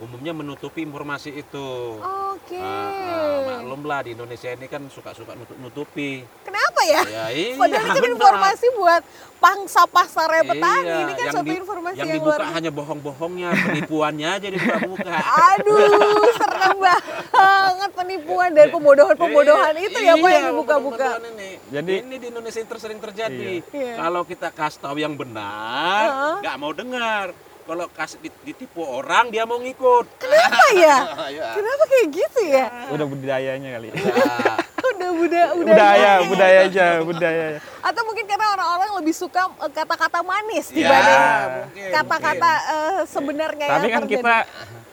umumnya 0.00 0.32
menutupi 0.32 0.80
informasi 0.80 1.30
itu. 1.34 2.00
Oke. 2.00 2.56
Ah, 2.56 2.88
ah, 2.90 3.36
maklum 3.60 3.84
lah 3.84 4.00
di 4.00 4.10
Indonesia 4.12 4.48
ini 4.48 4.64
kan 4.64 4.82
suka-suka 4.86 5.32
nutup-nutupi. 5.32 6.24
Kenapa 6.42 6.80
ya? 6.82 7.00
Ya 7.04 7.24
iya, 7.30 7.54
Padahal 7.54 7.84
itu 7.84 7.92
kan 7.92 8.00
benar. 8.02 8.14
informasi 8.16 8.66
buat 8.74 9.02
pangsa 9.36 9.82
pasarnya 9.86 10.42
petani. 10.42 10.82
Iya, 10.82 10.96
Ini 10.98 11.12
kan 11.12 11.20
yang 11.22 11.34
suatu 11.34 11.46
di- 11.46 11.58
informasi 11.58 11.94
yang 11.94 12.08
yang, 12.08 12.16
dibuka 12.16 12.36
luar 12.38 12.50
hanya 12.50 12.70
bohong-bohongnya, 12.70 13.48
penipuannya 13.62 14.28
aja 14.30 14.46
dibuka-buka. 14.48 15.12
Aduh, 15.52 15.78
serem 16.34 16.76
banget 16.80 17.90
penipuan 17.92 18.50
dan 18.50 18.66
pembodohan-pembodohan 18.68 19.74
itu 19.78 19.98
ya 19.98 20.14
Pak 20.14 20.20
Iya, 20.22 20.34
yang 20.34 20.46
dibuka-buka. 20.50 21.06
pembodohan 21.06 21.22
Ini. 21.30 21.50
Jadi- 21.70 22.00
ini 22.02 22.16
di 22.16 22.26
Indonesia 22.26 22.58
ini 22.58 22.68
tersering 22.68 22.98
terjadi. 22.98 23.52
Iya. 23.70 23.94
Kalau 23.96 24.22
kita 24.24 24.48
kasih 24.50 24.80
tahu 24.80 24.96
yang 24.96 25.14
benar, 25.14 26.04
nggak 26.40 26.56
mau 26.56 26.72
dengar. 26.72 27.36
Kalau 27.70 27.86
kasih 27.86 28.18
dit- 28.18 28.42
ditipu 28.42 28.82
orang, 28.82 29.30
dia 29.30 29.46
mau 29.46 29.62
ngikut. 29.62 30.18
Kenapa 30.18 30.64
ya? 30.74 30.96
Ya. 31.30 31.54
Kenapa 31.54 31.82
kayak 31.86 32.06
gitu 32.10 32.40
ya? 32.42 32.66
Udah 32.90 33.06
budayanya 33.06 33.68
kali. 33.78 33.88
Ya. 33.94 34.02
Udah 34.90 35.10
budaya 35.14 35.48
udah 35.54 35.64
budaya, 35.70 36.10
budaya 36.26 36.58
aja, 36.66 36.86
budaya. 37.00 37.46
Atau 37.80 38.02
mungkin 38.02 38.26
karena 38.26 38.52
orang-orang 38.52 38.90
lebih 39.00 39.14
suka 39.14 39.48
eh, 39.56 39.70
kata-kata 39.70 40.20
manis 40.20 40.66
Ya, 40.68 40.76
dibanding 40.76 41.20
mungkin, 41.56 41.90
kata-kata 41.94 42.50
eh, 42.68 42.98
sebenarnya 43.06 43.66
Tapi 43.70 43.86
kan 43.86 44.02
terjadi. 44.02 44.14
kita 44.18 44.34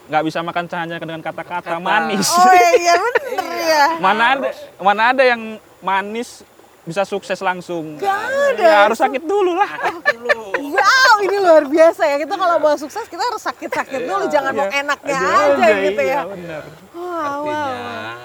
nggak 0.08 0.24
bisa 0.24 0.40
makan 0.40 0.66
hanya 0.70 0.96
dengan 1.02 1.20
kata-kata 1.20 1.76
Kata. 1.76 1.82
manis. 1.82 2.30
Oh 2.30 2.46
iya 2.78 2.94
bener 3.04 3.48
ya. 3.58 3.86
mana 4.00 4.24
ada 4.32 4.50
mana 4.78 5.02
ada 5.12 5.24
yang 5.26 5.42
manis 5.82 6.46
bisa 6.88 7.04
sukses 7.04 7.36
langsung. 7.44 8.00
Gak 8.00 8.16
ada. 8.56 8.64
Ya, 8.64 8.78
harus 8.88 8.96
sakit 8.96 9.20
dulu 9.22 9.52
lah. 9.54 9.68
Dulu. 10.08 10.40
Wow, 10.78 11.24
ini 11.24 11.38
luar 11.40 11.64
biasa 11.66 12.06
ya. 12.06 12.16
Kita 12.20 12.36
kalau 12.36 12.60
mau 12.60 12.76
sukses 12.76 13.08
kita 13.08 13.24
harus 13.24 13.42
sakit-sakit 13.42 14.04
dulu, 14.04 14.28
jangan 14.28 14.54
mau 14.54 14.68
Iya. 14.68 14.84
enaknya 14.84 15.16
Aja, 15.16 15.34
aja 15.56 15.68
gitu 15.82 16.02
iya, 16.02 16.14
ya. 16.14 16.22
benar. 16.28 16.64
Wow, 16.92 17.08
Artinya, 17.18 17.72
wow. 17.72 18.18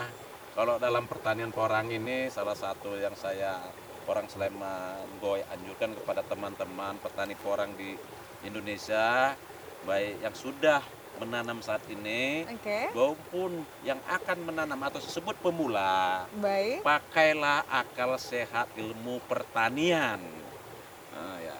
kalau 0.52 0.74
dalam 0.76 1.04
pertanian 1.06 1.50
porang 1.50 1.88
ini 1.88 2.28
salah 2.28 2.52
satu 2.52 2.98
yang 2.98 3.14
saya 3.16 3.56
orang 4.04 4.26
Sleman 4.28 5.06
Boy 5.16 5.40
anjurkan 5.48 5.94
kepada 5.94 6.20
teman-teman 6.26 6.98
petani 6.98 7.38
porang 7.38 7.72
di 7.72 7.94
Indonesia, 8.42 9.32
baik 9.86 10.20
yang 10.20 10.34
sudah 10.34 10.82
menanam 11.14 11.60
saat 11.60 11.82
ini 11.86 12.48
Oke. 12.48 12.90
maupun 12.92 13.50
yang 13.82 14.00
akan 14.04 14.38
menanam 14.42 14.80
atau 14.80 14.98
disebut 14.98 15.36
pemula 15.38 16.24
Baik. 16.34 16.80
pakailah 16.82 17.62
akal 17.66 18.16
sehat 18.16 18.70
ilmu 18.74 19.20
pertanian 19.24 20.18
Nah, 21.12 21.36
ya. 21.38 21.56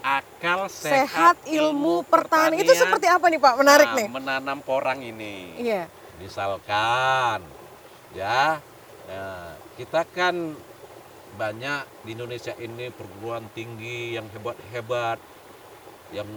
akal 0.00 0.70
sehat, 0.70 1.10
Sehat 1.10 1.36
ilmu 1.44 2.06
pertanian. 2.06 2.62
Itu 2.62 2.70
seperti 2.72 3.06
apa 3.06 3.26
nih 3.26 3.36
Pak? 3.36 3.54
Menarik 3.56 3.88
Nah, 3.88 3.98
nih. 3.98 4.08
menanam 4.08 4.58
porang 4.60 4.98
ini 4.98 5.58
Iya. 5.58 5.90
misalkan 6.16 7.42
ya 8.12 8.62
nah, 9.04 9.50
kita 9.74 10.06
kan 10.06 10.54
banyak 11.32 11.82
di 12.04 12.12
Indonesia 12.12 12.54
ini 12.56 12.88
perguruan 12.88 13.48
tinggi 13.50 14.14
yang 14.14 14.28
hebat-hebat 14.28 15.18
yang 16.10 16.28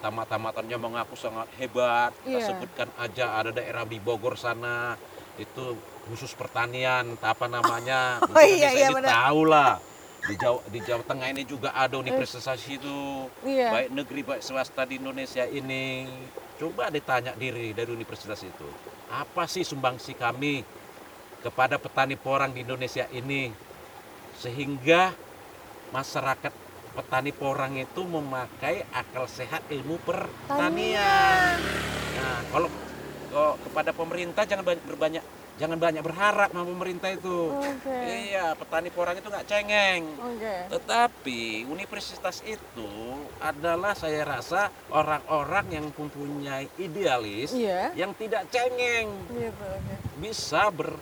tamat-tamatannya 0.00 0.76
mengaku 0.76 1.14
sangat 1.14 1.48
hebat. 1.58 2.10
Kita 2.24 2.38
Iya. 2.38 2.46
sebutkan 2.48 2.88
aja 2.96 3.24
ada 3.36 3.50
daerah 3.50 3.84
di 3.84 3.98
Bogor 3.98 4.34
sana. 4.34 4.94
Itu 5.36 5.76
khusus 6.08 6.32
pertanian 6.34 7.16
apa 7.20 7.46
namanya? 7.46 8.18
Oh, 8.24 8.34
Mungkin 8.34 8.56
iya, 8.58 8.70
iya, 8.72 8.88
ini 8.90 9.02
tahu 9.04 9.40
lah 9.46 9.78
di 10.20 10.34
Jawa 10.36 10.60
di 10.68 10.78
Jawa 10.84 11.02
Tengah 11.06 11.28
ini 11.32 11.42
juga 11.48 11.72
ada 11.72 11.96
universitas 11.96 12.60
itu. 12.68 13.28
Iya. 13.40 13.68
baik 13.72 13.88
negeri 13.94 14.20
baik 14.26 14.42
swasta 14.44 14.84
di 14.84 15.00
Indonesia 15.00 15.44
ini. 15.48 16.04
Coba 16.60 16.92
ditanya 16.92 17.32
diri 17.32 17.72
dari 17.72 17.88
universitas 17.88 18.44
itu 18.44 18.68
apa 19.10 19.48
sih 19.48 19.64
sumbangsi 19.64 20.12
kami 20.14 20.62
kepada 21.40 21.80
petani 21.80 22.20
porang 22.20 22.52
di 22.52 22.62
Indonesia 22.62 23.08
ini? 23.10 23.48
Sehingga 24.36 25.12
masyarakat 25.90 26.52
petani 26.90 27.30
porang 27.30 27.74
itu 27.74 28.02
memakai 28.02 28.82
akal 28.90 29.24
sehat 29.24 29.62
ilmu 29.68 29.96
pertanian. 30.02 31.56
Nah, 32.16 32.40
kalau 32.50 32.68
kalau 33.30 33.52
kepada 33.62 33.90
pemerintah 33.92 34.42
jangan 34.42 34.66
banyak 34.66 34.84
berbanyak 34.84 35.24
jangan 35.54 35.76
banyak 35.76 36.00
berharap 36.00 36.48
sama 36.50 36.64
pemerintah 36.64 37.12
itu. 37.12 37.52
Oke. 37.52 37.92
Iya, 38.32 38.56
petani 38.56 38.88
porang 38.88 39.12
itu 39.12 39.28
nggak 39.28 39.44
cengeng. 39.44 40.02
Oke. 40.16 40.54
Tetapi 40.72 41.40
universitas 41.68 42.40
itu 42.42 42.90
adalah 43.38 43.92
saya 43.92 44.24
rasa 44.24 44.72
orang-orang 44.88 45.68
yang 45.68 45.86
mempunyai 45.92 46.64
idealis 46.80 47.52
Iya. 47.52 47.92
yang 47.92 48.16
tidak 48.16 48.48
cengeng 48.48 49.12
Gitu. 49.28 49.68
Oke. 49.68 49.94
bisa 50.16 50.72
ber, 50.72 50.96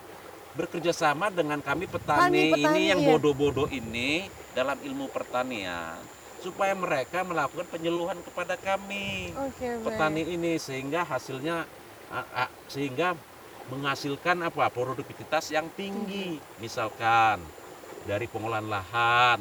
bekerja 0.59 0.91
sama 0.91 1.31
dengan 1.31 1.63
kami 1.63 1.87
Tani, 1.87 1.95
petani, 1.95 2.43
petani, 2.51 2.63
ini 2.67 2.83
yang 2.91 3.01
iya. 3.01 3.09
bodoh-bodoh 3.15 3.71
ini 3.71 4.27
dalam 4.59 4.75
ilmu 4.83 5.07
pertanian. 5.15 6.03
Supaya 6.43 6.75
mereka 6.75 7.23
melakukan 7.23 7.67
penyuluhan 7.71 8.19
kepada 8.27 8.59
kami 8.59 9.31
baik. 9.35 9.87
petani 9.87 10.23
ini 10.27 10.59
sehingga 10.59 11.07
hasilnya 11.07 11.67
sehingga 12.67 13.15
menghasilkan 13.71 14.43
apa? 14.43 14.67
Produktivitas 14.75 15.55
yang 15.55 15.71
tinggi. 15.79 16.43
Misalkan 16.59 17.39
dari 18.07 18.27
pengolahan 18.27 18.67
lahan 18.67 19.41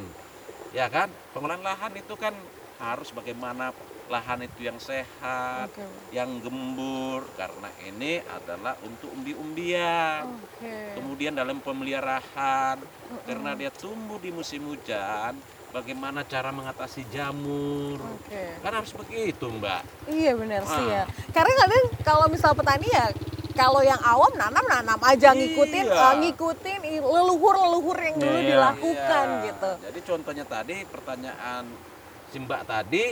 ya 0.75 0.86
kan? 0.91 1.09
Pengolahan 1.33 1.63
lahan 1.65 1.93
itu 1.97 2.13
kan 2.13 2.33
harus 2.77 3.09
bagaimana 3.09 3.74
lahan 4.07 4.39
itu 4.41 4.63
yang 4.63 4.79
sehat 4.79 5.67
Oke. 5.69 5.83
yang 6.11 6.39
gembur 6.39 7.27
karena 7.33 7.67
ini 7.83 8.23
adalah 8.23 8.79
untuk 8.81 9.11
umbi-umbian 9.11 10.23
Oke. 10.39 10.95
kemudian 10.95 11.33
dalam 11.33 11.59
pemeliharaan 11.59 12.79
karena 13.23 13.51
dia 13.53 13.67
tumbuh 13.69 14.15
di 14.15 14.31
musim 14.31 14.63
hujan 14.65 15.35
bagaimana 15.69 16.23
cara 16.23 16.49
mengatasi 16.49 17.03
jamur 17.09 17.99
Oke. 17.99 18.63
kan 18.63 18.71
harus 18.73 18.91
begitu 18.91 19.51
mbak 19.51 19.83
Iya 20.07 20.31
benar 20.33 20.63
sih 20.63 20.85
Ah. 20.87 20.87
ya. 20.89 21.03
Karena 21.29 21.53
kadang 21.57 21.83
kalau 22.01 22.25
misal 22.27 22.55
petani 22.55 22.87
ya 22.87 23.11
kalau 23.51 23.81
yang 23.81 23.99
awam 23.99 24.31
nanam 24.33 24.63
nanam 24.63 24.99
aja 25.01 25.33
ngikutin 25.33 25.85
Iya. 25.85 25.99
eh, 25.99 26.13
ngikutin 26.23 26.79
i- 26.87 27.03
leluhur-leluhur 27.03 27.97
yang 27.99 28.15
dulu 28.15 28.37
Iya. 28.37 28.47
dilakukan 28.47 29.25
Iya. 29.27 29.43
gitu. 29.51 29.72
Jadi 29.83 30.00
contohnya 30.05 30.46
tadi 30.48 30.75
pertanyaan 30.85 31.63
si 32.27 32.37
Mbak 32.37 32.61
tadi 32.63 33.05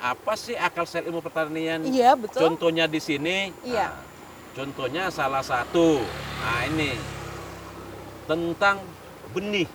apa 0.00 0.32
sih 0.34 0.56
akal 0.56 0.88
sehat 0.88 1.04
ilmu 1.04 1.20
pertanian? 1.20 1.84
Iya 1.84 2.16
betul. 2.16 2.40
Contohnya 2.40 2.88
di 2.88 2.98
sini. 2.98 3.52
Iya. 3.62 3.92
nah, 3.92 4.00
contohnya 4.56 5.12
salah 5.12 5.44
satu. 5.44 6.00
Nah 6.40 6.60
ini 6.72 6.96
tentang 8.24 8.80
benih 9.30 9.68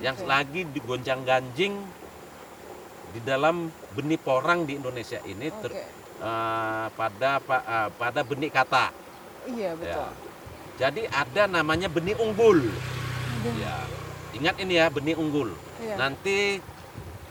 yang 0.00 0.16
Oke. 0.16 0.26
lagi 0.28 0.60
digonjang-ganjing 0.72 1.72
di 3.16 3.20
dalam 3.24 3.68
benih 3.96 4.20
porang 4.20 4.68
di 4.68 4.76
Indonesia 4.76 5.20
ini 5.24 5.48
ter- 5.48 5.72
Oke. 5.72 5.84
eh, 6.20 6.86
pada 6.92 7.40
pa- 7.40 7.64
eh, 7.64 7.88
pada 7.96 8.20
benih 8.24 8.48
kata. 8.52 8.92
Iya 9.46 9.76
betul. 9.76 10.08
Ya. 10.08 10.24
Jadi 10.76 11.02
ada 11.08 11.42
namanya 11.48 11.88
benih 11.88 12.16
unggul. 12.20 12.60
Aduh. 12.60 13.54
Ya. 13.60 13.76
Ingat 14.36 14.56
ini 14.60 14.76
ya 14.76 14.92
benih 14.92 15.16
unggul. 15.16 15.52
Iya. 15.80 15.96
Nanti 15.96 16.60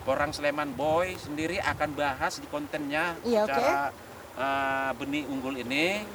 orang 0.06 0.32
Sleman 0.32 0.72
Boy 0.78 1.18
sendiri 1.18 1.58
akan 1.60 1.98
bahas 1.98 2.38
di 2.38 2.48
kontennya 2.48 3.18
Iya, 3.26 3.50
cara 3.50 3.90
uh, 4.38 4.92
benih 5.02 5.26
unggul 5.26 5.58
ini. 5.60 6.06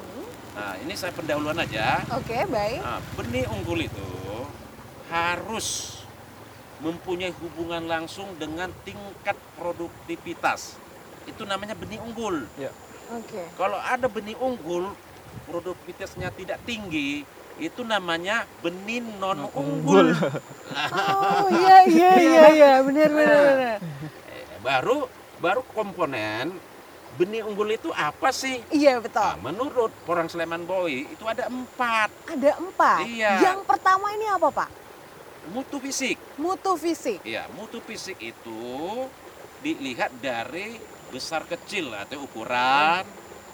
Nah, 0.51 0.75
ini 0.83 0.95
saya 0.99 1.15
pendahuluan 1.15 1.59
aja. 1.59 2.03
Oke 2.15 2.43
baik. 2.47 2.81
Nah, 2.83 2.99
benih 3.15 3.47
unggul 3.51 3.87
itu 3.87 4.11
harus 5.11 6.01
mempunyai 6.81 7.35
hubungan 7.45 7.85
langsung 7.85 8.31
dengan 8.41 8.73
tingkat 8.87 9.37
produktivitas. 9.59 10.81
Itu 11.29 11.45
namanya 11.45 11.77
benih 11.77 12.01
unggul. 12.03 12.49
Oke. 13.11 13.43
Kalau 13.59 13.79
ada 13.79 14.07
benih 14.07 14.39
unggul, 14.39 14.95
produktivitasnya 15.51 16.31
tidak 16.35 16.63
tinggi, 16.65 17.27
itu 17.61 17.85
namanya 17.85 18.49
benih 18.65 19.05
non 19.21 19.47
unggul. 19.53 20.17
Oh 20.97 21.47
iya 21.61 21.79
iya 21.85 22.13
iya 22.17 22.45
iya 22.57 22.73
benar 22.81 23.09
benar 23.13 23.41
benar. 23.45 23.79
Eh, 24.33 24.45
baru 24.65 25.07
baru 25.39 25.61
komponen 25.77 26.57
benih 27.21 27.45
unggul 27.45 27.69
itu 27.69 27.93
apa 27.93 28.33
sih? 28.33 28.65
Iya 28.73 28.99
betul. 29.05 29.21
Nah, 29.21 29.37
menurut 29.39 29.93
orang 30.09 30.33
Sleman 30.33 30.65
Boy 30.65 31.05
itu 31.05 31.25
ada 31.29 31.53
empat 31.53 32.09
Ada 32.33 32.57
empat. 32.57 33.05
Iya. 33.05 33.33
Yang 33.45 33.61
pertama 33.69 34.09
ini 34.17 34.27
apa 34.27 34.49
pak? 34.49 34.71
mutu 35.49 35.81
fisik. 35.81 36.21
Mutu 36.37 36.77
fisik. 36.77 37.19
Ya, 37.25 37.49
mutu 37.57 37.81
fisik 37.81 38.21
itu 38.21 38.63
dilihat 39.65 40.13
dari 40.21 40.77
besar 41.09 41.49
kecil 41.49 41.91
atau 41.97 42.25
ukuran, 42.25 43.03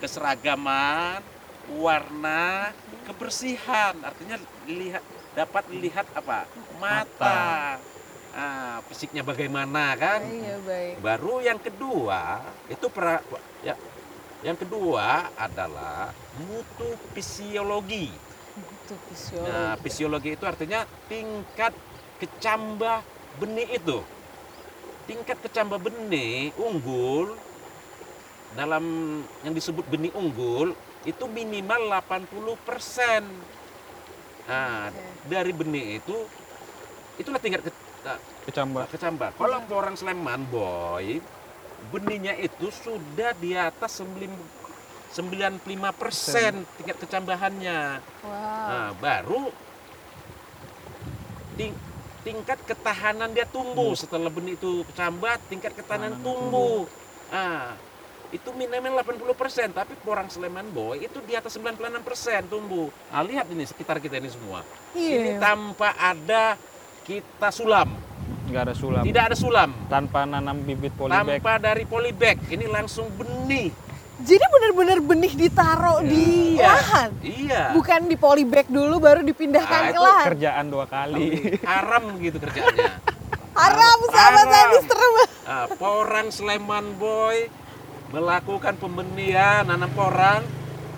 keseragaman, 0.02 1.22
warna, 1.74 2.70
kebersihan. 3.06 3.94
Artinya 4.02 4.38
dilihat 4.66 5.02
dapat 5.34 5.64
dilihat 5.68 6.06
apa? 6.14 6.46
Mata. 6.78 7.76
Ah, 8.36 8.84
fisiknya 8.92 9.24
bagaimana 9.24 9.96
kan? 9.96 10.20
Iya 10.28 10.60
baik. 10.60 11.00
Baru 11.00 11.40
yang 11.40 11.56
kedua 11.56 12.44
itu 12.68 12.84
pra, 12.92 13.24
ya, 13.64 13.72
yang 14.44 14.60
kedua 14.60 15.32
adalah 15.40 16.12
mutu 16.44 17.00
fisiologi. 17.16 18.12
Mutu 18.60 18.94
fisiologi. 19.08 19.48
Nah, 19.48 19.74
fisiologi 19.80 20.30
itu 20.36 20.44
artinya 20.44 20.84
tingkat 21.08 21.72
kecambah 22.20 23.00
benih 23.40 23.80
itu. 23.80 24.04
Tingkat 25.08 25.40
kecambah 25.40 25.80
benih 25.80 26.52
unggul 26.60 27.40
dalam 28.52 28.84
yang 29.48 29.56
disebut 29.56 29.88
benih 29.88 30.12
unggul 30.12 30.76
itu 31.06 31.24
minimal 31.30 31.86
80%. 32.02 33.22
Nah, 34.46 34.90
Oke. 34.90 35.02
dari 35.26 35.52
benih 35.54 36.02
itu 36.02 36.16
itulah 37.16 37.38
tingkat 37.38 37.62
ke- 37.62 37.84
Kecambah. 38.46 38.86
kecambah. 38.90 39.28
Kalau 39.34 39.58
orang 39.74 39.98
Sleman 39.98 40.46
boy, 40.46 41.18
benihnya 41.90 42.34
itu 42.38 42.70
sudah 42.70 43.34
di 43.34 43.54
atas 43.54 43.98
95 43.98 45.90
persen 45.90 46.62
tingkat 46.78 46.96
kecambahannya. 47.02 47.80
Wow. 48.22 48.66
Nah, 48.70 48.90
baru 48.98 49.42
ting- 51.58 51.78
tingkat 52.22 52.58
ketahanan 52.66 53.30
dia 53.34 53.46
tumbuh 53.46 53.94
setelah 53.94 54.30
benih 54.30 54.54
itu 54.54 54.82
kecambah, 54.90 55.38
tingkat 55.46 55.74
ketahanan 55.74 56.18
Ketahanan 56.18 56.26
tumbuh. 56.26 56.86
Ah, 57.30 57.74
itu 58.28 58.50
minimal 58.50 58.98
80%, 58.98 59.70
tapi 59.70 59.94
orang 60.04 60.26
Sleman 60.26 60.68
boy 60.68 60.98
itu 60.98 61.18
di 61.20 61.32
atas 61.32 61.54
96% 61.54 62.02
tumbuh. 62.46 62.90
Nah, 63.08 63.22
lihat 63.22 63.46
ini 63.48 63.62
sekitar 63.62 63.96
kita 63.96 64.16
ini 64.16 64.26
semua. 64.26 64.66
Ini 64.92 65.36
Iya. 65.36 65.38
tanpa 65.38 65.92
ada 65.92 66.58
kita 67.02 67.48
sulam. 67.48 67.86
Nggak 68.46 68.62
ada 68.62 68.74
sulam. 68.74 69.02
Tidak 69.02 69.22
ada 69.24 69.36
sulam. 69.36 69.70
Tanpa 69.86 70.22
nanam 70.22 70.58
bibit 70.60 70.94
polybag. 70.94 71.38
Tanpa 71.38 71.52
dari 71.56 71.84
polybag. 71.84 72.38
Ini 72.46 72.66
langsung 72.66 73.10
benih. 73.12 73.70
Jadi 74.16 74.44
benar-benar 74.48 74.98
benih 74.98 75.32
ditaruh 75.36 76.00
di 76.00 76.56
Iya. 76.56 76.64
lahan. 76.64 77.10
Iya. 77.20 77.62
Bukan 77.74 78.00
di 78.06 78.16
polybag 78.16 78.66
dulu 78.66 78.96
baru 78.96 79.20
dipindahkan 79.20 79.76
Ah, 79.76 79.84
ke 79.84 79.92
itu 79.92 80.00
lahan. 80.00 80.26
Kerjaan 80.32 80.64
dua 80.66 80.86
kali. 80.86 81.26
Haram 81.62 82.04
gitu 82.16 82.38
kerjanya. 82.38 82.96
Haram 83.52 83.98
sahabat 84.06 84.16
Haram. 84.40 84.52
tadi 84.52 84.76
serem. 84.84 85.14
Ah, 85.44 85.66
porang 85.72 86.28
Sleman 86.28 86.96
Boy 86.96 87.46
melakukan 88.08 88.74
pembenihan 88.76 89.62
nanam 89.62 89.90
porang 89.90 90.42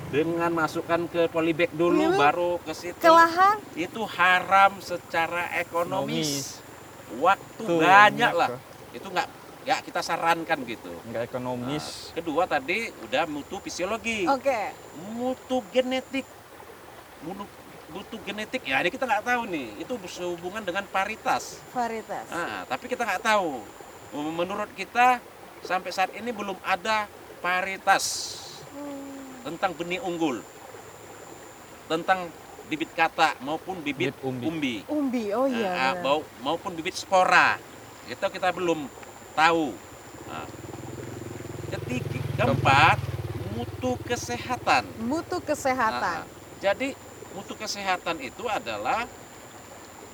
dengan 0.09 0.49
masukkan 0.51 1.05
ke 1.05 1.29
polybag 1.29 1.69
dulu 1.71 2.01
Iya. 2.07 2.17
baru 2.19 2.53
ke 2.59 2.73
situ 2.73 2.97
Ke 2.99 3.11
lahan? 3.11 3.57
itu 3.75 4.01
haram 4.09 4.73
secara 4.79 5.53
ekonomis 5.55 6.61
waktu 7.17 7.63
Tuh, 7.63 7.79
banyak 7.79 8.33
lah 8.33 8.49
tuh. 8.51 8.61
itu 8.95 9.07
nggak 9.07 9.29
nggak 9.61 9.81
kita 9.85 10.01
sarankan 10.01 10.59
gitu 10.65 10.93
nggak 11.07 11.23
ekonomis 11.27 12.13
kedua 12.13 12.45
tadi 12.45 12.89
udah 13.03 13.25
mutu 13.27 13.57
fisiologi 13.59 14.25
Oke. 14.25 14.73
mutu 15.11 15.61
genetik 15.69 16.25
mutu, 17.21 17.45
mutu 17.89 18.17
genetik 18.23 18.65
ya 18.65 18.81
ini 18.81 18.89
kita 18.89 19.05
nggak 19.05 19.25
tahu 19.27 19.43
nih 19.45 19.77
itu 19.79 19.93
sehubungan 20.07 20.61
dengan 20.61 20.85
paritas 20.87 21.61
Varietas. 21.71 22.29
Nah, 22.29 22.65
tapi 22.65 22.85
kita 22.87 23.05
nggak 23.05 23.21
tahu. 23.23 23.61
Menurut 24.11 24.73
kita 24.73 25.21
sampai 25.61 25.91
saat 25.91 26.11
ini 26.13 26.29
belum 26.29 26.59
ada 26.61 27.07
paritas 27.39 28.37
Hmm. 28.69 29.43
tentang 29.45 29.73
benih 29.73 29.99
unggul, 29.99 30.45
tentang 31.87 32.29
bibit 32.67 32.93
kata 32.93 33.33
maupun 33.41 33.81
bibit 33.81 34.13
Bibit 34.13 34.21
umbi. 34.21 34.45
umbi, 34.45 34.75
Umbi. 34.85 35.25
Oh 35.33 35.49
iya. 35.49 35.73
Nah, 35.73 35.95
mau- 36.03 36.27
maupun 36.43 36.77
bibit 36.77 36.93
spora. 36.93 37.57
Itu 38.05 38.21
kita 38.23 38.53
belum 38.53 38.85
tahu. 39.33 39.73
Nah, 40.27 40.47
ketiga, 41.71 42.21
keempat, 42.37 42.99
mutu 43.51 43.97
kesehatan. 44.05 44.85
Mutu 45.01 45.41
kesehatan. 45.41 46.23
Nah, 46.23 46.29
jadi 46.59 46.93
mutu 47.33 47.57
kesehatan 47.57 48.21
itu 48.21 48.45
adalah 48.45 49.09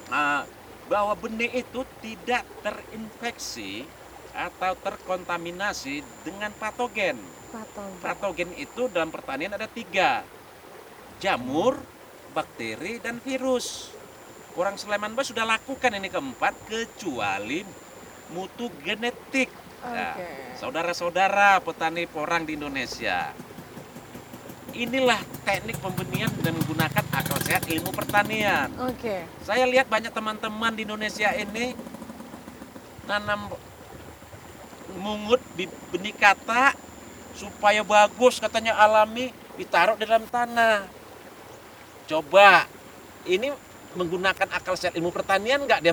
ah, 0.09 0.47
bahwa 0.87 1.17
benih 1.17 1.51
itu 1.57 1.83
tidak 1.99 2.45
terinfeksi 2.61 3.83
atau 4.35 4.75
terkontaminasi 4.83 6.03
dengan 6.27 6.51
patogen. 6.59 7.16
Patogen. 7.55 8.03
Patogen 8.03 8.51
itu 8.59 8.90
dalam 8.90 9.14
pertanian 9.14 9.55
ada 9.55 9.70
tiga, 9.70 10.27
jamur, 11.23 11.79
bakteri, 12.35 12.99
dan 12.99 13.23
virus. 13.23 13.94
Orang 14.59 14.79
Sleman 14.79 15.14
Boy 15.14 15.27
sudah 15.27 15.47
lakukan 15.47 15.94
ini 15.94 16.11
keempat 16.11 16.55
kecuali 16.66 17.62
mutu 18.35 18.70
genetik. 18.83 19.51
Nah. 19.83 20.18
Saudara-saudara 20.59 21.59
petani 21.62 22.07
porang 22.07 22.47
di 22.47 22.55
Indonesia, 22.55 23.35
inilah 24.75 25.20
teknik 25.47 25.79
pembenihan 25.79 26.31
dan 26.42 26.55
menggunakan 26.59 27.05
akal 27.14 27.38
sehat 27.42 27.66
ilmu 27.66 27.90
pertanian. 27.94 28.70
Oke. 28.81 29.27
Saya 29.42 29.66
lihat 29.66 29.87
banyak 29.87 30.11
teman-teman 30.11 30.73
di 30.75 30.83
Indonesia 30.87 31.31
ini 31.35 31.75
nanam 33.05 33.53
mungut 34.94 35.40
di 35.53 35.64
benih 35.88 36.12
kata 36.12 36.77
supaya 37.33 37.81
bagus 37.81 38.38
katanya 38.38 38.77
alami 38.77 39.29
ditaruh 39.55 39.97
di 39.97 40.05
dalam 40.05 40.25
tanah. 40.25 40.85
Coba 42.05 42.68
ini 43.25 43.49
menggunakan 43.94 44.49
akal 44.53 44.75
sehat 44.75 44.94
ilmu 44.94 45.09
pertanian 45.09 45.64
nggak 45.64 45.81
dia 45.81 45.92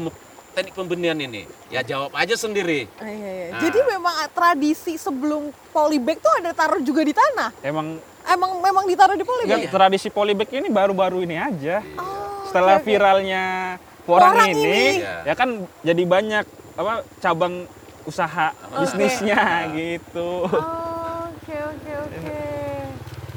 teknik 0.52 0.76
pembenihan 0.76 1.16
ini? 1.16 1.48
Ya 1.68 1.80
jawab 1.82 2.12
aja 2.12 2.36
sendiri. 2.36 2.92
Ah, 3.00 3.08
iya, 3.08 3.30
iya. 3.32 3.46
Nah. 3.50 3.60
Jadi 3.64 3.80
memang 3.88 4.16
tradisi 4.30 5.00
sebelum 5.00 5.42
polybag 5.72 6.20
tuh 6.20 6.34
ada 6.36 6.52
taruh 6.52 6.84
juga 6.84 7.02
di 7.02 7.16
tanah. 7.16 7.56
emang 7.62 7.96
Emang 8.22 8.62
memang 8.62 8.86
ditaruh 8.86 9.18
di 9.18 9.26
polybag. 9.26 9.66
ya, 9.66 9.72
tradisi 9.72 10.08
polybag 10.08 10.46
ini 10.52 10.70
baru-baru 10.70 11.26
ini 11.26 11.42
aja 11.42 11.82
Oh, 11.98 12.46
setelah 12.46 12.78
oke. 12.78 12.86
viralnya 12.86 13.76
porang, 14.04 14.38
Porang 14.38 14.46
ini, 14.48 14.62
ini. 14.62 14.86
Iya. 15.02 15.16
ya 15.26 15.34
kan 15.34 15.50
jadi 15.82 16.04
banyak 16.06 16.46
apa 16.78 16.94
cabang 17.18 17.66
usaha 18.04 18.48
bisnisnya 18.74 19.40
gitu 19.72 20.46
Oh, 20.46 21.30
Oke 21.32 21.56
oke 21.58 21.92
oke. 22.00 22.38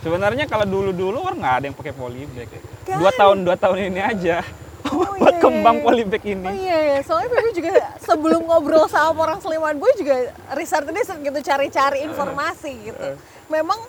sebenarnya 0.01 0.45
kalau 0.45 0.65
dulu-dulu 0.65 1.21
orang 1.21 1.39
nggak 1.39 1.55
ada 1.55 1.65
yang 1.67 1.77
pakai 1.77 1.93
polybag 1.93 2.49
Nggak 2.85 2.99
dua 2.99 3.11
tahun 3.13 3.37
dua 3.43 3.57
tahun 3.57 3.79
ini 3.89 4.01
aja 4.01 4.37
Oh, 4.85 5.01
buat 5.17 5.33
iya, 5.33 5.41
kembang 5.41 5.77
iya. 5.81 5.85
polybag 5.85 6.23
ini 6.23 6.45
Oh 6.45 6.55
iya 6.55 6.79
ya, 6.87 6.99
soalnya 7.01 7.29
Feby 7.29 7.51
juga 7.53 7.73
sebelum 7.99 8.45
ngobrol 8.45 8.85
sama 8.85 9.17
orang 9.19 9.41
Sleman 9.41 9.81
Boy 9.81 9.89
juga 9.97 10.29
riset 10.53 10.85
riset 10.85 11.19
gitu 11.19 11.39
cari-cari 11.41 12.05
informasi 12.05 12.73
gitu. 12.85 13.17
Memang 13.49 13.81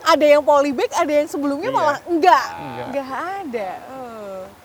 ada 0.00 0.24
yang 0.24 0.40
polybag, 0.40 0.88
ada 0.90 1.08
yang 1.10 1.24
sebelumnya 1.24 1.68
Iya. 1.68 1.76
malah 1.76 1.98
enggak, 2.04 2.44
Enggak. 2.54 2.86
enggak 2.88 3.08
ada. 3.40 3.70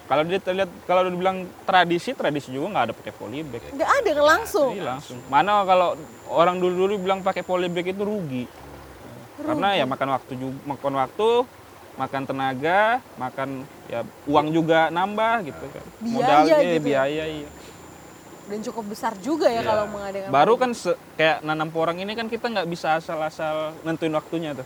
Kalau 0.10 0.26
dia 0.26 0.42
terlihat 0.42 0.70
kalau 0.84 1.06
dibilang 1.06 1.46
tradisi 1.64 2.18
tradisi 2.18 2.50
juga 2.50 2.74
nggak 2.74 2.86
ada 2.90 2.94
pakai 2.98 3.14
polybag 3.14 3.62
Enggak 3.70 3.92
ada 3.94 4.12
langsung. 4.18 4.74
Iya 4.74 4.98
langsung. 4.98 5.22
Mana 5.30 5.62
kalau 5.64 5.94
orang 6.28 6.58
dulu-dulu 6.58 6.98
bilang 6.98 7.22
pakai 7.22 7.46
polybag 7.46 7.94
itu 7.94 8.02
rugi. 8.02 8.50
Karena 9.38 9.72
ya 9.72 9.86
makan 9.86 10.10
waktu 10.12 10.34
juga, 10.36 10.58
makan 10.66 10.94
waktu, 10.98 11.30
makan 11.96 12.22
tenaga, 12.26 12.82
makan 13.16 13.50
ya 13.86 14.02
uang 14.26 14.48
juga 14.50 14.90
nambah 14.90 15.46
gitu 15.46 15.64
kan. 15.70 15.84
Biaya 15.96 16.12
Modalnya 16.12 16.58
gitu 16.58 16.74
ya. 16.74 16.80
biaya 16.82 17.24
iya. 17.30 17.50
Dan 18.50 18.60
cukup 18.66 18.86
besar 18.90 19.14
juga 19.22 19.46
ya 19.46 19.62
Iya. 19.62 19.70
kalau 19.70 19.86
mengadakan. 19.88 20.30
Baru 20.34 20.54
kan 20.58 20.74
se- 20.74 20.98
kayak 21.14 21.46
nanam 21.46 21.70
porang 21.70 22.02
ini 22.02 22.18
kan 22.18 22.26
kita 22.26 22.50
nggak 22.50 22.66
bisa 22.66 22.98
asal-asal 22.98 23.78
nentuin 23.86 24.10
waktunya 24.12 24.58
tuh. 24.58 24.66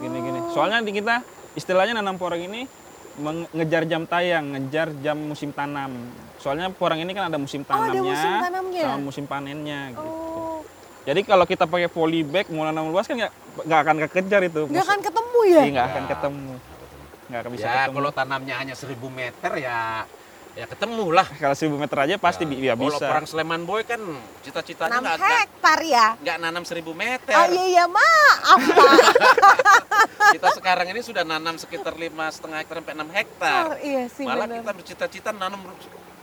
Gini-gini. 0.00 0.40
Oh. 0.40 0.50
Soalnya 0.50 0.80
di 0.80 0.90
kita 0.90 1.20
istilahnya 1.52 1.94
nanam 1.94 2.16
porang 2.16 2.40
ini 2.40 2.64
meng- 3.16 3.50
ngejar 3.50 3.82
jam 3.84 4.02
tayang, 4.04 4.44
ngejar 4.50 4.88
jam 4.98 5.16
musim 5.16 5.50
tanam. 5.50 5.92
Soalnya 6.36 6.68
porang 6.68 6.98
ini 6.98 7.10
kan 7.10 7.28
ada 7.28 7.38
musim 7.38 7.62
Oh, 7.62 7.70
ada 7.70 7.88
tanamnya, 7.88 8.10
musim 8.10 8.32
tanamnya. 8.40 8.82
sama 8.84 8.98
musim 9.00 9.24
panennya 9.24 9.80
gitu. 9.90 10.02
Oh, 10.02 10.60
Jadi 11.04 11.20
kalau 11.22 11.44
kita 11.44 11.64
pakai 11.64 11.86
polybag 11.86 12.48
mau 12.48 12.64
nanam 12.64 12.88
luas 12.88 13.04
kan 13.04 13.14
nggak 13.14 13.32
akan 13.80 13.96
kekejar 14.04 14.40
itu. 14.42 14.66
nggak 14.66 14.84
akan 14.84 15.00
ketemu 15.00 15.38
ya? 15.44 15.60
Iya, 15.60 15.70
nggak 15.70 15.86
akan 15.86 16.04
ketemu. 16.06 16.52
Nggak 17.24 17.40
akan 17.40 17.50
bisa 17.52 17.64
ya 17.64 17.72
ketemu. 17.74 17.94
kalau 17.94 18.10
tanamnya 18.10 18.54
hanya 18.56 18.74
1000 18.74 18.88
meter 19.08 19.52
ya 19.58 19.78
ya 20.54 20.64
ketemu 20.70 21.10
lah. 21.10 21.26
Kalau 21.26 21.54
1000 21.54 21.74
meter 21.74 21.98
aja 21.98 22.14
pasti 22.16 22.46
ya, 22.46 22.78
Kalau 22.78 22.94
bisa. 22.94 23.06
orang 23.10 23.26
Sleman 23.26 23.62
Boy 23.66 23.82
kan 23.82 23.98
cita-citanya 24.40 24.98
6 24.98 25.04
nggak 25.04 25.18
hektar 25.18 25.78
ya? 25.82 26.06
nggak 26.22 26.36
nanam 26.38 26.62
1000 26.62 26.94
meter. 26.94 27.34
Oh 27.34 27.46
iya 27.50 27.64
iya 27.66 27.84
maaf 27.90 28.60
Pak. 28.62 28.92
Kita 30.34 30.48
sekarang 30.56 30.86
ini 30.90 31.00
sudah 31.02 31.22
nanam 31.22 31.54
sekitar 31.58 31.94
lima 31.94 32.26
setengah 32.30 32.62
hektar 32.62 32.82
sampai 32.82 32.94
6 32.96 33.18
hektar. 33.18 33.62
Oh, 33.70 33.76
iya 33.78 34.02
sih 34.10 34.24
Malah 34.26 34.46
benar. 34.46 34.58
kita 34.62 34.72
bercita-cita 34.74 35.30
nanam 35.30 35.60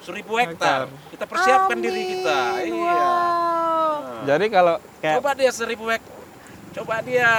seribu 0.02 0.34
hektar. 0.36 0.89
Kita 1.13 1.26
persiapkan 1.30 1.78
diri 1.78 2.02
Amin, 2.02 2.12
kita. 2.17 2.39
Iya. 2.65 2.74
Wow. 2.74 3.96
Jadi 4.26 4.46
kalau 4.50 4.76
kayak 5.00 5.15
Coba 5.22 5.32
dia 5.38 5.52
seribu 5.54 5.86
hektar. 5.88 6.15
Coba 6.72 6.96
dia 7.04 7.30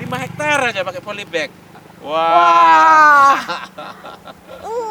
5 0.00 0.24
hektar 0.26 0.58
aja 0.72 0.80
pakai 0.82 1.02
polybag. 1.04 1.50
Wah. 2.06 3.34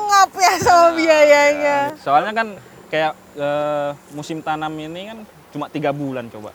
Ngap 0.06 0.32
ya 0.36 0.54
sama 0.58 0.88
biayanya. 0.93 1.78
soalnya 1.97 2.34
kan 2.34 2.47
kayak 2.88 3.12
eh, 3.34 3.89
musim 4.12 4.39
tanam 4.39 4.71
ini 4.73 5.01
kan 5.08 5.17
cuma 5.49 5.65
tiga 5.67 5.91
bulan 5.91 6.28
coba. 6.28 6.51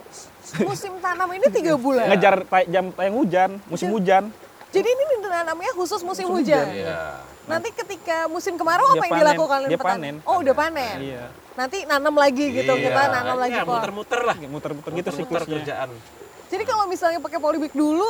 Musim 0.60 0.98
tanam 0.98 1.28
ini 1.30 1.46
tiga 1.48 1.74
bulan. 1.74 2.08
Ngejar 2.08 2.44
tay- 2.44 2.68
jam 2.68 2.92
tayang 2.92 3.16
hujan, 3.16 3.50
musim 3.66 3.88
hujan. 3.88 4.28
Jadi 4.70 4.86
ini 4.86 5.02
nanamnya 5.24 5.72
khusus 5.72 5.98
musim 6.00 6.28
Musim 6.28 6.36
hujan. 6.36 6.62
hujan, 6.62 6.76
Iya. 6.76 7.00
Nanti 7.42 7.68
ketika 7.72 8.28
musim 8.28 8.54
kemarau 8.54 8.86
Dia 8.86 8.92
apa 8.92 9.02
yang 9.02 9.10
panen, 9.10 9.22
dilakukan 9.24 9.56
oleh 9.58 9.68
dia 9.68 9.78
petani? 9.78 9.94
panen. 9.98 10.14
Oh 10.22 10.36
udah 10.38 10.54
panen. 10.54 10.96
Iya. 11.00 11.24
Nanti 11.56 11.78
nanam 11.84 12.14
lagi 12.14 12.44
gitu 12.52 12.72
Iya. 12.72 12.84
kita 12.84 13.00
nanam 13.10 13.36
lagi 13.36 13.56
Iya, 13.56 13.64
kok. 13.64 13.74
muter-muter 13.74 14.20
lah. 14.22 14.36
Muter-muter 14.38 14.90
gitu 14.92 15.10
siklusnya. 15.10 15.54
kerjaan. 15.58 15.90
Jadi 16.46 16.62
kalau 16.64 16.84
misalnya 16.86 17.18
pakai 17.18 17.38
polybag 17.38 17.72
dulu, 17.72 18.06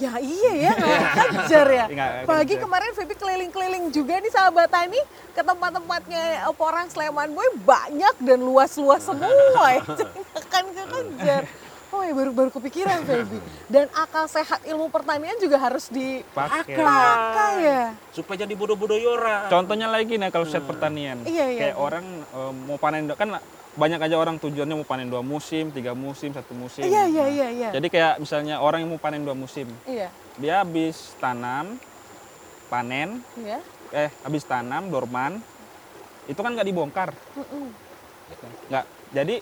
ya 0.00 0.12
iya 0.16 0.52
ya 0.56 0.70
nggak 0.72 1.28
kejar 1.36 1.68
ya. 1.68 1.86
Nggak 1.92 2.10
Pagi 2.24 2.54
kejar. 2.56 2.62
kemarin 2.64 2.90
Feby 2.96 3.14
keliling-keliling 3.20 3.84
juga 3.92 4.16
nih 4.16 4.32
sahabat 4.32 4.72
tani 4.72 5.00
ke 5.36 5.42
tempat-tempatnya 5.44 6.48
Porang 6.56 6.88
Sleman 6.88 7.36
Boy 7.36 7.48
banyak 7.60 8.14
dan 8.24 8.38
luas-luas 8.40 9.04
semua 9.04 9.66
ya. 9.76 9.84
Akan 10.40 10.64
kekejar. 10.72 11.44
Oh 11.90 12.06
ya 12.06 12.14
baru-baru 12.14 12.54
kepikiran 12.54 13.02
Feby. 13.02 13.38
Dan 13.66 13.90
akal 13.92 14.30
sehat 14.30 14.62
ilmu 14.64 14.88
pertanian 14.88 15.36
juga 15.42 15.58
harus 15.58 15.90
Pakai. 15.90 16.70
dipakai 16.70 17.52
ya. 17.60 17.82
Supaya 18.14 18.46
jadi 18.46 18.54
bodoh-bodoh 18.56 18.96
yora. 18.96 19.50
Contohnya 19.50 19.90
lagi 19.90 20.16
nih 20.16 20.30
kalau 20.30 20.46
set 20.46 20.62
pertanian. 20.64 21.20
Iya, 21.26 21.46
iya. 21.50 21.60
Kayak 21.60 21.76
orang 21.76 22.06
eh, 22.24 22.52
mau 22.64 22.78
panen 22.78 23.10
kan 23.12 23.36
banyak 23.70 24.00
aja 24.02 24.16
orang 24.18 24.36
tujuannya 24.36 24.74
mau 24.74 24.86
panen 24.86 25.06
dua 25.06 25.22
musim, 25.22 25.70
tiga 25.70 25.94
musim, 25.94 26.34
satu 26.34 26.50
musim. 26.52 26.82
Iya 26.82 27.06
iya 27.06 27.26
iya 27.30 27.48
iya. 27.50 27.68
Jadi 27.70 27.86
kayak 27.86 28.18
misalnya 28.18 28.58
orang 28.58 28.82
yang 28.82 28.90
mau 28.90 28.98
panen 28.98 29.22
dua 29.22 29.36
musim, 29.36 29.70
Iya. 29.86 30.10
dia 30.36 30.62
habis 30.62 31.14
tanam, 31.22 31.78
panen, 32.66 33.22
Iya. 33.38 33.62
eh 33.94 34.10
habis 34.22 34.42
tanam 34.42 34.90
dorman, 34.90 35.38
itu 36.26 36.36
kan 36.36 36.50
nggak 36.50 36.66
dibongkar, 36.66 37.10
Mm-mm. 37.38 37.70
nggak. 38.68 38.84
Jadi 39.10 39.34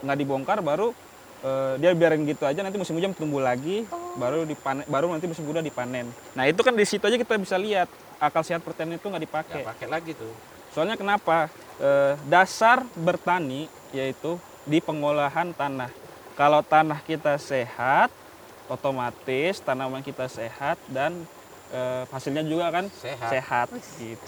nggak 0.00 0.18
dibongkar 0.18 0.58
baru 0.60 0.96
eh, 1.40 1.74
dia 1.80 1.92
biarin 1.92 2.24
gitu 2.24 2.44
aja 2.44 2.60
nanti 2.60 2.76
musim 2.76 2.96
hujan 2.96 3.12
tumbuh 3.12 3.40
lagi, 3.40 3.84
Oh. 3.88 4.16
baru 4.16 4.44
dipanen, 4.44 4.84
baru 4.84 5.08
nanti 5.08 5.24
musim 5.24 5.44
hujan 5.44 5.64
dipanen. 5.64 6.08
Nah 6.32 6.44
itu 6.44 6.60
kan 6.60 6.72
di 6.72 6.84
situ 6.84 7.00
aja 7.00 7.16
kita 7.16 7.36
bisa 7.36 7.56
lihat 7.56 7.88
akal 8.16 8.40
sehat 8.40 8.60
pertanian 8.60 8.96
itu 8.96 9.04
nggak 9.04 9.24
dipakai. 9.24 9.60
Ya 9.60 9.68
pakai 9.68 9.88
lagi 9.88 10.12
tuh. 10.12 10.32
Soalnya 10.72 10.96
kenapa? 10.96 11.48
Eh, 11.80 12.14
dasar 12.26 12.84
bertani 12.94 13.64
yaitu 13.90 14.36
di 14.62 14.78
pengolahan 14.78 15.50
tanah. 15.50 15.88
kalau 16.32 16.60
tanah 16.62 17.00
kita 17.00 17.36
sehat, 17.36 18.08
otomatis 18.66 19.58
tanaman 19.58 20.00
kita 20.00 20.24
sehat 20.26 20.76
dan 20.86 21.24
eh, 21.70 22.04
hasilnya 22.06 22.40
juga 22.42 22.68
kan 22.70 22.84
Sehat. 22.92 23.68
gitu. 23.96 24.24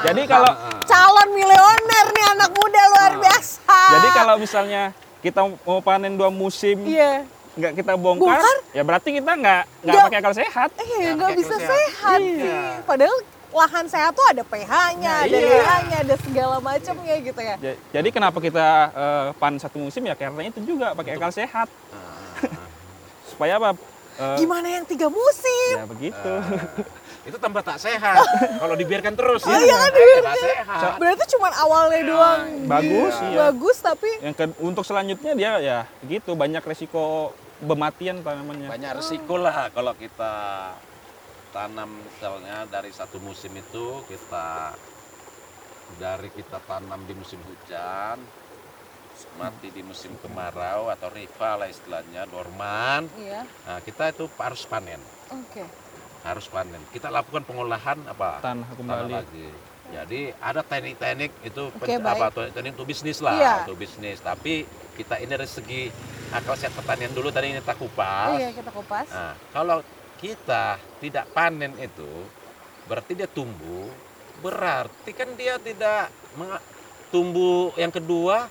Jadi 0.00 0.22
kalau 0.24 0.50
Calon 0.90 1.28
miliuner 1.30 2.06
nih 2.08 2.26
anak 2.32 2.50
muda 2.52 2.82
luar 2.88 3.12
biasa. 3.16 3.78
jadi 3.92 4.08
kalau 4.12 4.34
misalnya 4.36 4.82
kita 5.20 5.40
mau 5.42 5.78
panen 5.80 6.14
dua 6.14 6.30
musim 6.30 6.82
Iya. 6.82 7.26
nggak 7.52 7.72
kita 7.76 7.92
bongkar, 7.94 8.38
Bongkar? 8.38 8.56
ya 8.72 8.82
berarti 8.82 9.08
kita 9.12 9.32
nggak 9.34 9.62
nggak 9.82 9.94
pakai 10.02 10.18
akal 10.18 10.34
sehat. 10.34 10.70
Iya, 10.74 10.98
Nggak 11.10 11.14
nggak 11.18 11.30
bisa 11.36 11.54
akal 11.54 11.68
sehat. 11.68 12.18
Iya. 12.18 12.38
nih. 12.38 12.62
Padahal 12.82 13.16
lahan 13.54 13.84
sehat 13.84 14.10
tuh 14.10 14.24
ada 14.26 14.42
pH-nya, 14.42 15.12
ada 15.22 15.30
Iya. 15.30 15.48
pH-nya, 15.52 15.96
ada 16.00 16.14
segala 16.18 16.56
macamnya 16.58 17.14
gitu 17.18 17.36
ya. 17.38 17.56
Ja- 17.58 17.78
Jadi 17.92 18.08
kenapa 18.10 18.38
kita 18.38 18.66
eh, 18.90 19.26
panen 19.36 19.56
satu 19.56 19.76
musim 19.78 20.02
ya 20.02 20.14
karena 20.14 20.40
itu 20.42 20.58
juga 20.62 20.92
pakai 20.92 21.14
akal 21.14 21.30
sehat 21.30 21.68
supaya 23.28 23.56
apa? 23.56 23.76
Eh, 24.14 24.36
Gimana 24.38 24.68
yang 24.70 24.84
tiga 24.84 25.06
musim? 25.06 25.72
ya 25.74 25.84
begitu. 25.84 26.32
itu 27.22 27.38
tambah 27.38 27.62
tak 27.62 27.78
sehat 27.78 28.18
kalau 28.58 28.74
dibiarkan 28.74 29.14
terus 29.14 29.46
Oh, 29.46 29.54
ya 29.54 29.62
iya 29.62 29.78
kan, 29.78 29.90
tak 30.26 30.36
sehat 30.42 30.92
Berarti 30.98 31.24
cuma 31.30 31.54
awalnya 31.54 32.02
doang 32.02 32.66
Bagus, 32.66 33.14
di- 33.14 33.30
iya. 33.30 33.38
bagus 33.46 33.76
tapi 33.78 34.10
Yang 34.18 34.34
ke- 34.34 34.58
untuk 34.58 34.82
selanjutnya 34.82 35.32
dia 35.32 35.52
ya 35.56 35.78
begitu 36.02 36.34
banyak 36.34 36.58
resiko 36.60 37.30
bematian 37.62 38.26
tanamannya. 38.26 38.66
banyak 38.66 38.90
resiko 38.98 39.38
lah 39.38 39.70
kalau 39.70 39.94
kita 39.94 40.34
tanam 41.52 42.00
misalnya 42.00 42.64
dari 42.66 42.88
satu 42.90 43.20
musim 43.20 43.52
itu 43.52 43.86
kita 44.04 44.72
dari 45.94 46.32
kita 46.32 46.58
tanam 46.64 47.04
di 47.04 47.12
musim 47.12 47.38
hujan 47.42 48.16
mati 49.32 49.68
di 49.68 49.80
musim 49.80 50.16
kemarau 50.18 50.88
atau 50.88 51.06
rival 51.08 51.62
lah 51.62 51.68
istilahnya 51.68 52.24
dorman 52.26 53.06
iya. 53.14 53.44
nah 53.62 53.78
kita 53.78 54.10
itu 54.10 54.26
harus 54.34 54.64
panen 54.64 54.98
Oke. 55.30 55.62
harus 56.22 56.48
panen 56.48 56.80
kita 56.90 57.06
lakukan 57.06 57.44
pengolahan 57.44 58.00
apa 58.02 58.40
Tanah 58.40 58.66
tanah 58.66 58.68
kembali. 58.72 59.12
lagi 59.14 59.48
jadi 59.92 60.20
ada 60.34 60.64
teknik-teknik 60.64 61.30
itu 61.44 61.62
Oke, 61.68 61.84
pen- 61.86 62.00
apa 62.02 62.32
teknik 62.32 62.50
teknik 62.50 62.72
untuk 62.74 62.88
bisnis 62.88 63.18
lah 63.20 63.36
Iya. 63.36 63.54
untuk 63.62 63.76
bisnis 63.78 64.18
tapi 64.18 64.64
kita 64.96 65.14
ini 65.16 65.28
dari 65.30 65.46
segi 65.46 65.92
akal 66.32 66.56
sehat 66.56 66.72
pertanian 66.72 67.12
dulu 67.12 67.28
tadi 67.28 67.52
ini 67.52 67.60
kita 67.60 67.76
kupas 67.76 68.32
Iya, 68.34 68.50
kita 68.52 68.70
kupas. 68.72 69.06
Nah, 69.06 69.36
kalau 69.52 69.84
kita 70.22 70.78
tidak 71.02 71.26
panen 71.34 71.74
itu, 71.82 72.08
berarti 72.86 73.18
dia 73.18 73.26
tumbuh. 73.26 73.90
Berarti 74.38 75.10
kan 75.10 75.34
dia 75.34 75.58
tidak 75.58 76.10
tumbuh 77.10 77.74
yang 77.74 77.90
kedua 77.90 78.46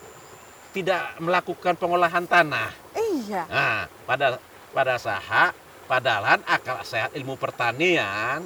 tidak 0.76 1.20
melakukan 1.20 1.76
pengolahan 1.76 2.28
tanah. 2.28 2.72
Iya. 2.96 3.44
Nah, 3.48 3.80
pada 4.08 4.40
pada 4.72 4.96
saat 4.96 5.52
padahal 5.88 6.40
akal 6.48 6.80
sehat 6.88 7.12
ilmu 7.16 7.36
pertanian 7.36 8.40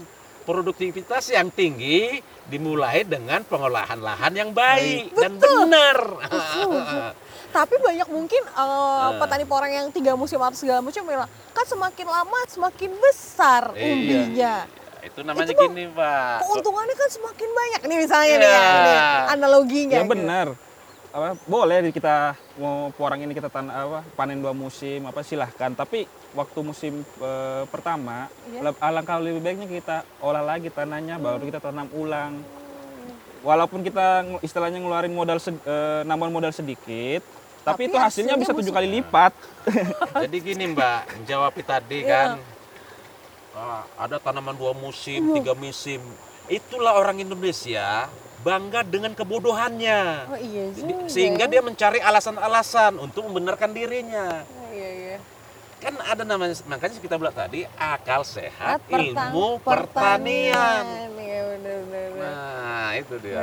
produktivitas 0.45 1.33
yang 1.33 1.49
tinggi 1.49 2.21
dimulai 2.45 3.01
dengan 3.05 3.41
pengolahan 3.45 3.97
lahan 3.97 4.33
yang 4.33 4.51
baik 4.53 5.13
dan 5.17 5.41
benar. 5.41 5.97
Tapi 7.55 7.79
banyak 7.79 8.07
mungkin 8.11 8.41
eh, 8.43 8.59
Eh. 8.59 9.11
petani 9.15 9.45
porang 9.47 9.71
yang 9.71 9.87
tiga 9.87 10.11
musim 10.13 10.35
atau 10.37 10.59
segala 10.59 10.83
macam 10.83 11.01
bilang, 11.01 11.23
kan 11.55 11.63
semakin 11.63 12.03
lama 12.03 12.39
semakin 12.51 12.91
besar 12.99 13.71
Iya. 13.71 13.87
umbinya. 13.87 14.55
Itu 14.99 15.19
namanya 15.23 15.47
Itu 15.47 15.63
gini, 15.63 15.87
Pak. 15.87 16.43
Keuntungannya 16.43 16.95
kan 16.97 17.09
semakin 17.09 17.49
banyak 17.49 17.81
nih 17.85 17.97
misalnya 17.97 18.35
nih 18.35 18.49
ya, 18.49 18.59
Iya. 18.59 18.75
nih, 18.83 18.99
analoginya. 19.39 19.95
Ya 19.95 20.03
gitu. 20.03 20.11
benar. 20.11 20.47
Apa 21.15 21.39
boleh 21.47 21.95
kita 21.95 22.35
mau 22.59 22.91
porang 22.91 23.23
ini 23.23 23.31
kita 23.31 23.47
tan 23.47 23.71
apa 23.71 24.03
panen 24.19 24.43
dua 24.43 24.51
musim 24.51 25.07
apa 25.07 25.23
silahkan. 25.23 25.71
Tapi 25.71 26.03
waktu 26.35 26.59
musim 26.59 26.93
eh, 27.23 27.63
pertama 27.71 28.27
Iya. 28.51 28.67
leb- 28.67 28.81
alangkah 28.83 29.15
lebih 29.15 29.39
baiknya 29.39 29.67
kita 29.71 29.97
olah 30.19 30.43
lagi 30.43 30.67
tanahnya 30.67 31.15
baru 31.15 31.39
kita 31.39 31.63
tanam 31.63 31.87
ulang. 31.95 32.35
Walaupun 33.39 33.79
kita 33.79 34.25
istilahnya 34.41 34.81
ngeluarin 34.81 35.13
modal 35.13 35.39
eh, 35.39 36.01
nambah 36.03 36.27
modal 36.27 36.51
sedikit, 36.51 37.21
tapi, 37.65 37.89
Tapi 37.89 37.89
itu 37.89 37.97
hasilnya 37.97 38.37
hasilnya 38.37 38.43
bisa 38.45 38.53
tujuh 38.53 38.69
kali 38.69 38.87
lipat. 39.01 39.33
Jadi 40.29 40.37
gini 40.37 40.63
Mbak, 40.69 41.01
menjawab 41.17 41.53
tadi 41.65 42.05
Iya. 42.05 42.13
kan 42.13 42.29
ah, 43.57 43.81
ada 43.97 44.21
tanaman 44.21 44.53
dua 44.53 44.77
musim, 44.77 45.33
tiga 45.33 45.57
musim. 45.57 45.97
Itulah 46.45 46.93
orang 46.93 47.25
Indonesia 47.25 48.05
bangga 48.45 48.85
dengan 48.85 49.17
kebodohannya. 49.17 50.29
Oh 50.29 50.37
iya 50.37 50.69
Jadi, 50.77 50.91
juga. 50.93 51.09
sehingga 51.09 51.45
ya. 51.49 51.51
dia 51.57 51.61
mencari 51.65 51.97
alasan-alasan 51.97 53.01
untuk 53.01 53.25
membenarkan 53.25 53.73
dirinya. 53.73 54.45
Oh, 54.45 54.69
iya 54.69 54.89
iya. 54.93 55.17
Kan 55.81 55.97
ada 55.97 56.21
namanya 56.21 56.53
makanya 56.69 57.01
kita 57.01 57.17
bilang 57.17 57.33
tadi 57.33 57.65
akal 57.73 58.21
sehat 58.21 58.85
ilmu 58.93 59.57
pertanian. 59.65 60.85
Iya 61.17 61.41
benar 61.57 61.77
benar. 61.89 62.07
benar. 62.13 62.29
Nah, 62.29 62.64
itu 62.97 63.15
dia. 63.19 63.41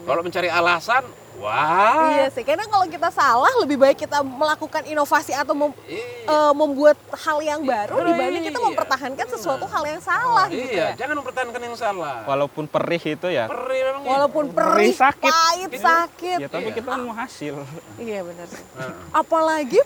Kalau 0.00 0.20
mencari 0.20 0.48
alasan, 0.48 1.02
wah. 1.36 2.10
Iya 2.10 2.28
sih, 2.28 2.42
karena 2.42 2.64
kalau 2.64 2.84
kita 2.84 3.08
salah 3.08 3.52
lebih 3.58 3.76
baik 3.76 3.98
kita 3.98 4.20
melakukan 4.20 4.84
inovasi 4.84 5.32
atau 5.32 5.52
mem- 5.52 5.76
Iya. 5.84 6.04
eh, 6.26 6.52
membuat 6.52 6.96
hal 7.16 7.38
yang 7.40 7.60
baru 7.62 7.96
Iya. 7.96 8.06
dibanding 8.08 8.42
kita 8.44 8.58
mempertahankan 8.60 9.26
sesuatu 9.28 9.64
hal 9.64 9.84
yang 9.86 10.00
salah 10.00 10.46
gitu 10.46 10.68
iya, 10.68 10.92
ya. 10.92 10.98
jangan 10.98 11.20
mempertahankan 11.20 11.60
yang 11.60 11.76
salah. 11.76 12.22
Walaupun 12.24 12.64
perih 12.66 13.02
itu 13.10 13.28
ya. 13.28 13.44
Perih 13.46 13.80
memang 13.86 14.02
gitu. 14.02 14.12
Walaupun 14.12 14.44
Perih 14.50 14.68
perih, 14.70 14.92
sakit. 14.94 15.32
pahit, 15.32 15.70
sakit. 15.74 16.38
Ya 16.38 16.48
tapi 16.48 16.68
Iya. 16.68 16.76
kita 16.76 16.90
mau 16.94 17.12
hasil. 17.12 17.54
Iya 17.96 18.20
benar 18.22 18.46
sih. 18.46 18.64
Heeh. 18.76 18.94
Apalagi 19.10 19.80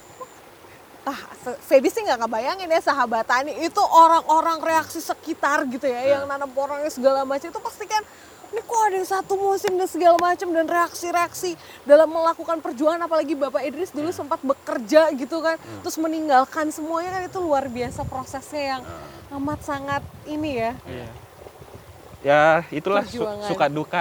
ah 1.04 1.20
Feby 1.60 1.92
sih 1.92 2.00
nggak 2.00 2.16
ngebayangin 2.16 2.64
ya 2.64 2.80
sahabat 2.80 3.28
tani 3.28 3.52
itu 3.60 3.76
orang-orang 3.76 4.56
reaksi 4.58 5.04
sekitar 5.04 5.68
gitu 5.68 5.84
ya 5.84 6.16
yang 6.16 6.24
nanam 6.24 6.48
porangnya 6.48 6.88
segala 6.88 7.28
macam 7.28 7.44
itu 7.44 7.60
pasti 7.60 7.84
kan 7.84 8.00
ini 8.54 8.62
kok 8.62 8.80
ada 8.80 8.96
yang 8.96 9.10
satu 9.10 9.34
musim 9.34 9.74
dan 9.74 9.90
segala 9.90 10.14
macam 10.14 10.46
dan 10.48 10.62
reaksi-reaksi 10.64 11.58
dalam 11.82 12.06
melakukan 12.06 12.62
perjuangan 12.62 13.02
apalagi 13.02 13.34
Bapak 13.34 13.66
Idris 13.66 13.90
dulu 13.90 14.14
sempat 14.14 14.38
bekerja 14.40 15.10
gitu 15.10 15.42
kan 15.42 15.58
terus 15.82 15.98
meninggalkan 15.98 16.70
semuanya 16.70 17.18
kan 17.18 17.22
itu 17.26 17.38
luar 17.42 17.66
biasa 17.66 18.06
prosesnya 18.06 18.78
yang 18.78 18.82
amat 19.34 19.58
sangat 19.60 20.02
ini 20.24 20.62
ya 20.62 20.72
Iya. 20.86 21.08
Ya 22.24 22.44
itulah 22.72 23.04
su- 23.04 23.20
suka 23.44 23.68
duka. 23.68 24.00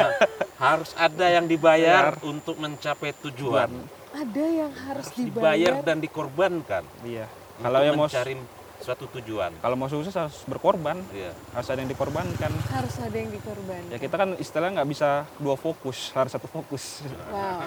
harus 0.62 0.94
ada 0.94 1.26
yang 1.26 1.46
dibayar 1.46 2.14
untuk 2.22 2.54
mencapai 2.54 3.10
tujuan. 3.18 3.66
ada 4.10 4.44
yang 4.46 4.70
harus 4.70 5.10
Dibayar 5.10 5.74
dibayar 5.74 5.74
dan 5.82 5.98
dikorbankan. 5.98 6.82
Iya. 7.02 7.26
Kalau 7.58 7.80
yang 7.82 7.98
mau 7.98 8.06
mencari 8.06 8.38
suatu 8.78 9.04
tujuan. 9.12 9.50
kalau 9.58 9.74
mau 9.74 9.86
sukses 9.86 10.12
harus 10.12 10.38
berkorban, 10.44 10.96
Iya. 11.10 11.34
harus 11.50 11.66
ada 11.66 11.78
yang 11.78 11.88
dikorbankan. 11.88 12.52
harus 12.70 12.94
ada 12.96 13.12
yang 13.12 13.28
dikorbankan 13.28 13.90
Ya 13.90 13.98
kita 13.98 14.14
kan 14.14 14.28
istilahnya 14.34 14.80
nggak 14.80 14.88
bisa 14.88 15.08
dua 15.36 15.54
fokus, 15.54 16.10
harus 16.12 16.30
satu 16.30 16.46
fokus. 16.46 17.02
Wow, 17.28 17.58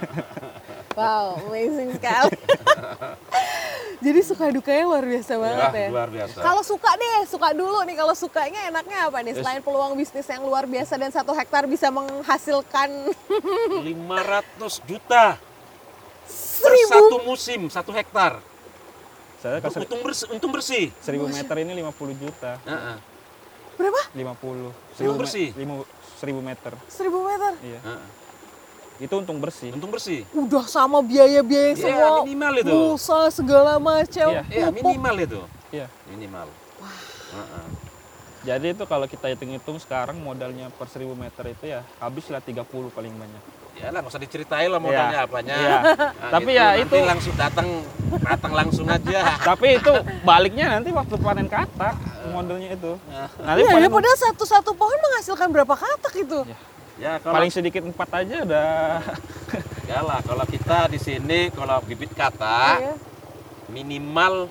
wow, 0.96 1.26
amazing 1.46 1.94
sekali. 1.94 2.32
Jadi 4.02 4.18
suka 4.26 4.50
dukanya 4.50 4.82
luar 4.84 5.06
biasa 5.06 5.34
banget 5.38 5.62
Wah, 5.68 5.78
ya. 5.78 5.90
luar 5.94 6.10
biasa. 6.10 6.38
Kalau 6.42 6.64
suka 6.66 6.90
deh, 6.96 7.22
suka 7.24 7.54
dulu 7.54 7.86
nih. 7.86 7.94
Kalau 7.94 8.18
sukanya 8.18 8.66
enaknya 8.66 9.06
apa 9.06 9.22
nih? 9.22 9.38
Selain 9.38 9.62
peluang 9.62 9.94
bisnis 9.94 10.26
yang 10.26 10.42
luar 10.42 10.66
biasa 10.66 10.98
dan 10.98 11.14
satu 11.14 11.30
hektar 11.32 11.70
bisa 11.70 11.94
menghasilkan 11.94 12.90
500 13.86 14.90
juta 14.90 15.38
per 15.38 16.72
seribu. 16.74 16.90
satu 16.90 17.18
musim, 17.22 17.62
satu 17.68 17.92
hektar. 17.92 18.42
Saya 19.42 19.58
ser- 19.66 19.82
Untung 19.82 20.02
bersih, 20.06 20.28
untung 20.30 20.52
bersih. 20.54 20.86
1000 21.02 21.26
meter 21.26 21.56
ini 21.58 21.72
50 21.76 22.14
juta. 22.14 22.62
Heeh, 22.62 22.98
Berapa? 23.74 24.02
50. 24.14 24.70
Untung 24.70 25.18
me- 25.18 25.20
bersih. 25.20 25.48
limu- 25.58 25.88
1000 26.16 26.38
meter. 26.40 26.74
Seribu 26.86 27.26
meter. 27.26 27.58
Iya. 27.60 27.80
heeh. 27.82 28.10
Itu 29.02 29.18
untung 29.18 29.42
bersih. 29.42 29.74
Untung 29.74 29.90
bersih. 29.90 30.22
Udah 30.32 30.70
sama 30.70 31.02
biaya-biaya 31.02 31.74
Iya, 31.74 31.82
semua. 31.82 32.22
minimal 32.22 32.54
itu. 32.56 32.70
Pulsa 32.70 33.34
segala 33.34 33.82
macam. 33.82 34.30
Iya. 34.30 34.42
Iya, 34.48 34.68
pupuk. 34.70 34.94
minimal 34.94 35.16
itu. 35.20 35.42
Iya. 35.72 35.88
Minimal. 36.06 36.48
Heeh. 37.32 37.68
Jadi 38.42 38.74
itu 38.74 38.84
kalau 38.86 39.06
kita 39.06 39.26
hitung-hitung 39.28 39.78
sekarang 39.78 40.18
modalnya 40.18 40.70
per 40.70 40.86
1000 40.86 41.14
meter 41.14 41.46
itu 41.48 41.66
ya 41.68 41.82
habislah 41.98 42.38
30 42.40 42.62
paling 42.90 43.10
banyak. 43.12 43.44
Ya 43.82 43.90
lah, 43.90 44.00
nggak 44.00 44.14
usah 44.14 44.22
diceritain 44.22 44.70
lah 44.70 44.78
modalnya 44.78 45.18
Iya. 45.18 45.26
apanya. 45.26 45.56
Iya. 45.56 45.78
Nah, 45.82 46.32
Tapi 46.32 46.46
gitu. 46.48 46.60
ya 46.60 46.68
Nanti 46.72 46.82
itu- 46.86 47.02
langsung 47.04 47.34
datang, 47.36 47.68
datang 48.22 48.52
langsung 48.54 48.88
aja. 48.88 49.20
Tapi 49.50 49.68
itu 49.76 49.92
baliknya 50.22 50.66
nanti 50.72 50.90
waktu 50.90 51.16
panen 51.18 51.48
katak 51.48 51.96
modelnya 52.30 52.70
itu. 52.72 52.94
Nanti 53.40 53.60
Iya, 53.60 53.68
ya, 53.68 53.76
paling, 53.76 53.92
padahal 53.92 54.18
satu-satu 54.22 54.72
pohon 54.72 54.98
menghasilkan 55.02 55.50
berapa 55.50 55.74
katak 55.74 56.14
itu? 56.16 56.40
Ya 56.96 57.18
kalau 57.18 57.34
paling 57.36 57.50
sedikit 57.50 57.82
empat 57.82 58.10
aja 58.16 58.46
udah 58.46 59.02
ya 59.90 60.00
lah, 60.00 60.22
kalau 60.22 60.46
kita 60.46 60.86
di 60.86 61.00
sini 61.02 61.50
kalau 61.50 61.82
bibit 61.82 62.14
kata 62.14 62.78
Iya. 62.78 62.94
minimal 63.68 64.46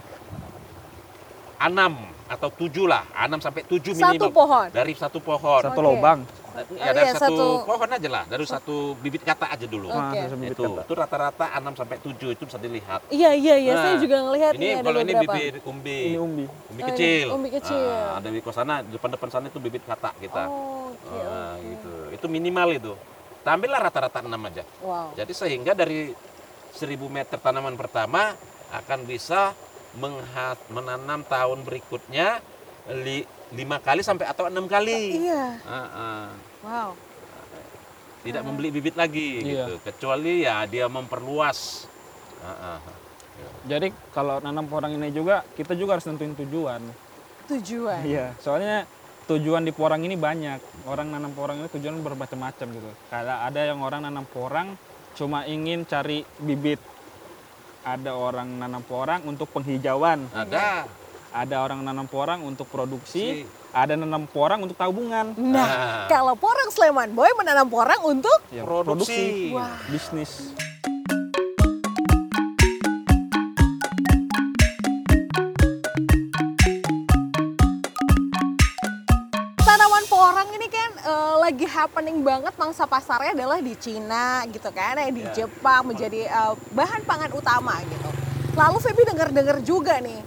6 1.57 1.93
atau 2.27 2.49
7 2.49 2.85
lah, 2.85 3.07
6 3.13 3.39
sampai 3.39 3.63
7 3.63 3.93
Satu 3.93 4.11
minimal 4.11 4.33
pohon. 4.33 4.67
dari 4.71 4.95
satu 4.95 5.19
pohon. 5.19 5.63
satu 5.63 5.77
Oke. 5.77 5.87
lubang. 5.87 6.19
Ya 6.51 6.91
dari 6.91 7.07
iya, 7.07 7.15
satu, 7.15 7.31
satu- 7.31 7.63
pohon 7.63 7.91
aja 7.91 8.09
lah, 8.11 8.25
dari 8.27 8.45
satu 8.45 8.77
bibit 8.99 9.23
kata 9.23 9.55
aja 9.55 9.67
dulu. 9.71 9.87
Oke. 9.87 10.19
Ah, 10.19 10.27
Itu, 10.27 10.65
kata. 10.67 10.83
itu 10.83 10.93
rata-rata 10.99 11.47
6 11.57 11.73
sampai 11.79 11.97
7 12.03 12.35
itu 12.35 12.43
bisa 12.43 12.59
dilihat. 12.59 13.01
Iya 13.09 13.31
iya 13.33 13.55
iya, 13.57 13.75
saya 13.77 13.95
Nah, 13.95 14.03
juga 14.03 14.17
ngelihat 14.27 14.53
ini 14.59 14.69
ada 14.75 14.83
kalau 14.83 14.99
ini 15.01 15.13
bibit 15.15 15.55
umbi. 15.63 15.99
Ini 16.11 16.19
umbi. 16.19 16.45
Umbi 16.45 16.51
Oh, 16.51 16.75
ini 16.75 16.83
kecil. 16.91 17.27
umbi 17.31 17.49
kecil. 17.55 17.87
Nah, 17.87 18.19
ada 18.19 18.29
di 18.29 18.41
sana, 18.43 18.75
depan-depan 18.83 19.29
sana 19.31 19.47
itu 19.47 19.59
bibit 19.63 19.83
kata 19.87 20.11
kita. 20.19 20.43
Oh, 20.51 20.91
oke 20.91 21.17
Nah, 21.17 21.55
oke. 21.55 21.63
gitu. 21.65 21.93
Itu 22.19 22.27
minimal 22.27 22.69
itu. 22.75 22.93
Tampillah 23.41 23.81
rata-rata 23.81 24.19
6 24.21 24.43
aja. 24.45 24.63
Wow. 24.83 25.15
Jadi 25.15 25.33
sehingga 25.33 25.73
dari 25.73 26.13
1000 26.73 27.09
meter 27.09 27.39
tanaman 27.39 27.79
pertama 27.79 28.35
akan 28.71 29.01
bisa 29.03 29.55
menanam 30.69 31.27
tahun 31.27 31.67
berikutnya 31.67 32.39
li, 32.95 33.27
lima 33.51 33.83
kali 33.83 34.01
sampai 34.01 34.27
atau 34.31 34.47
enam 34.47 34.71
kali. 34.71 35.27
Iya. 35.27 35.45
Ah, 35.67 35.89
ah. 35.91 36.27
Wow. 36.63 36.91
Tidak 38.21 38.43
membeli 38.45 38.69
bibit 38.69 38.95
lagi 38.95 39.41
Iya. 39.41 39.65
gitu. 39.67 39.73
Kecuali 39.81 40.45
ya 40.45 40.69
dia 40.69 40.87
memperluas. 40.87 41.89
Ah, 42.45 42.77
ah. 42.77 42.79
Jadi 43.65 43.93
kalau 44.13 44.41
nanam 44.41 44.69
porang 44.69 44.93
ini 44.93 45.09
juga 45.13 45.45
kita 45.57 45.73
juga 45.73 45.97
harus 45.97 46.05
nentuin 46.09 46.37
tujuan. 46.37 46.81
Tujuan. 47.49 48.01
Iya, 48.05 48.37
soalnya 48.41 48.85
tujuan 49.27 49.65
di 49.65 49.73
porang 49.73 50.05
ini 50.05 50.17
banyak. 50.17 50.85
Orang 50.85 51.13
nanam 51.13 51.33
porang 51.33 51.61
ini 51.61 51.69
tujuan 51.73 51.97
bermacam-macam 52.05 52.67
gitu. 52.69 52.91
Kayak 53.09 53.39
ada 53.49 53.61
yang 53.65 53.81
orang 53.81 54.05
nanam 54.05 54.29
porang 54.29 54.77
cuma 55.17 55.49
ingin 55.49 55.89
cari 55.89 56.25
bibit. 56.41 56.81
Ada 57.81 58.13
orang 58.13 58.61
nanam 58.61 58.85
porang 58.85 59.25
untuk 59.25 59.49
penghijauan. 59.57 60.29
Ada. 60.37 60.85
Ada 61.31 61.63
orang 61.63 61.87
nanam 61.87 62.11
porang 62.11 62.43
untuk 62.43 62.67
produksi. 62.67 63.47
Si. 63.47 63.47
Ada 63.71 63.95
nanam 63.95 64.27
porang 64.27 64.67
untuk 64.67 64.75
tabungan. 64.75 65.31
Nah, 65.39 65.63
Ah. 65.63 66.07
kalau 66.11 66.35
porang 66.35 66.75
Sleman 66.75 67.15
Boy 67.15 67.31
menanam 67.39 67.71
porang 67.71 68.03
untuk 68.03 68.35
Ya, 68.51 68.67
Produksi. 68.67 69.55
Wah. 69.55 69.79
bisnis. 69.87 70.51
tanaman 79.61 80.05
porang 80.07 80.49
ini 80.51 80.67
kan 80.67 80.91
eh, 80.99 81.35
lagi 81.39 81.67
happening 81.67 82.21
banget 82.21 82.55
mangsa 82.57 82.85
pasarnya 82.85 83.33
adalah 83.33 83.59
di 83.61 83.75
Cina 83.77 84.43
gitu 84.49 84.69
kan, 84.71 84.99
ya 84.99 85.09
di 85.09 85.23
Ya. 85.23 85.45
Jepang 85.45 85.87
menjadi 85.87 86.27
eh, 86.27 86.53
bahan 86.73 87.03
pangan 87.05 87.31
utama 87.31 87.79
gitu. 87.85 88.11
Lalu 88.53 88.79
Feby 88.83 89.03
dengar-dengar 89.07 89.59
juga 89.63 90.03
nih 90.03 90.21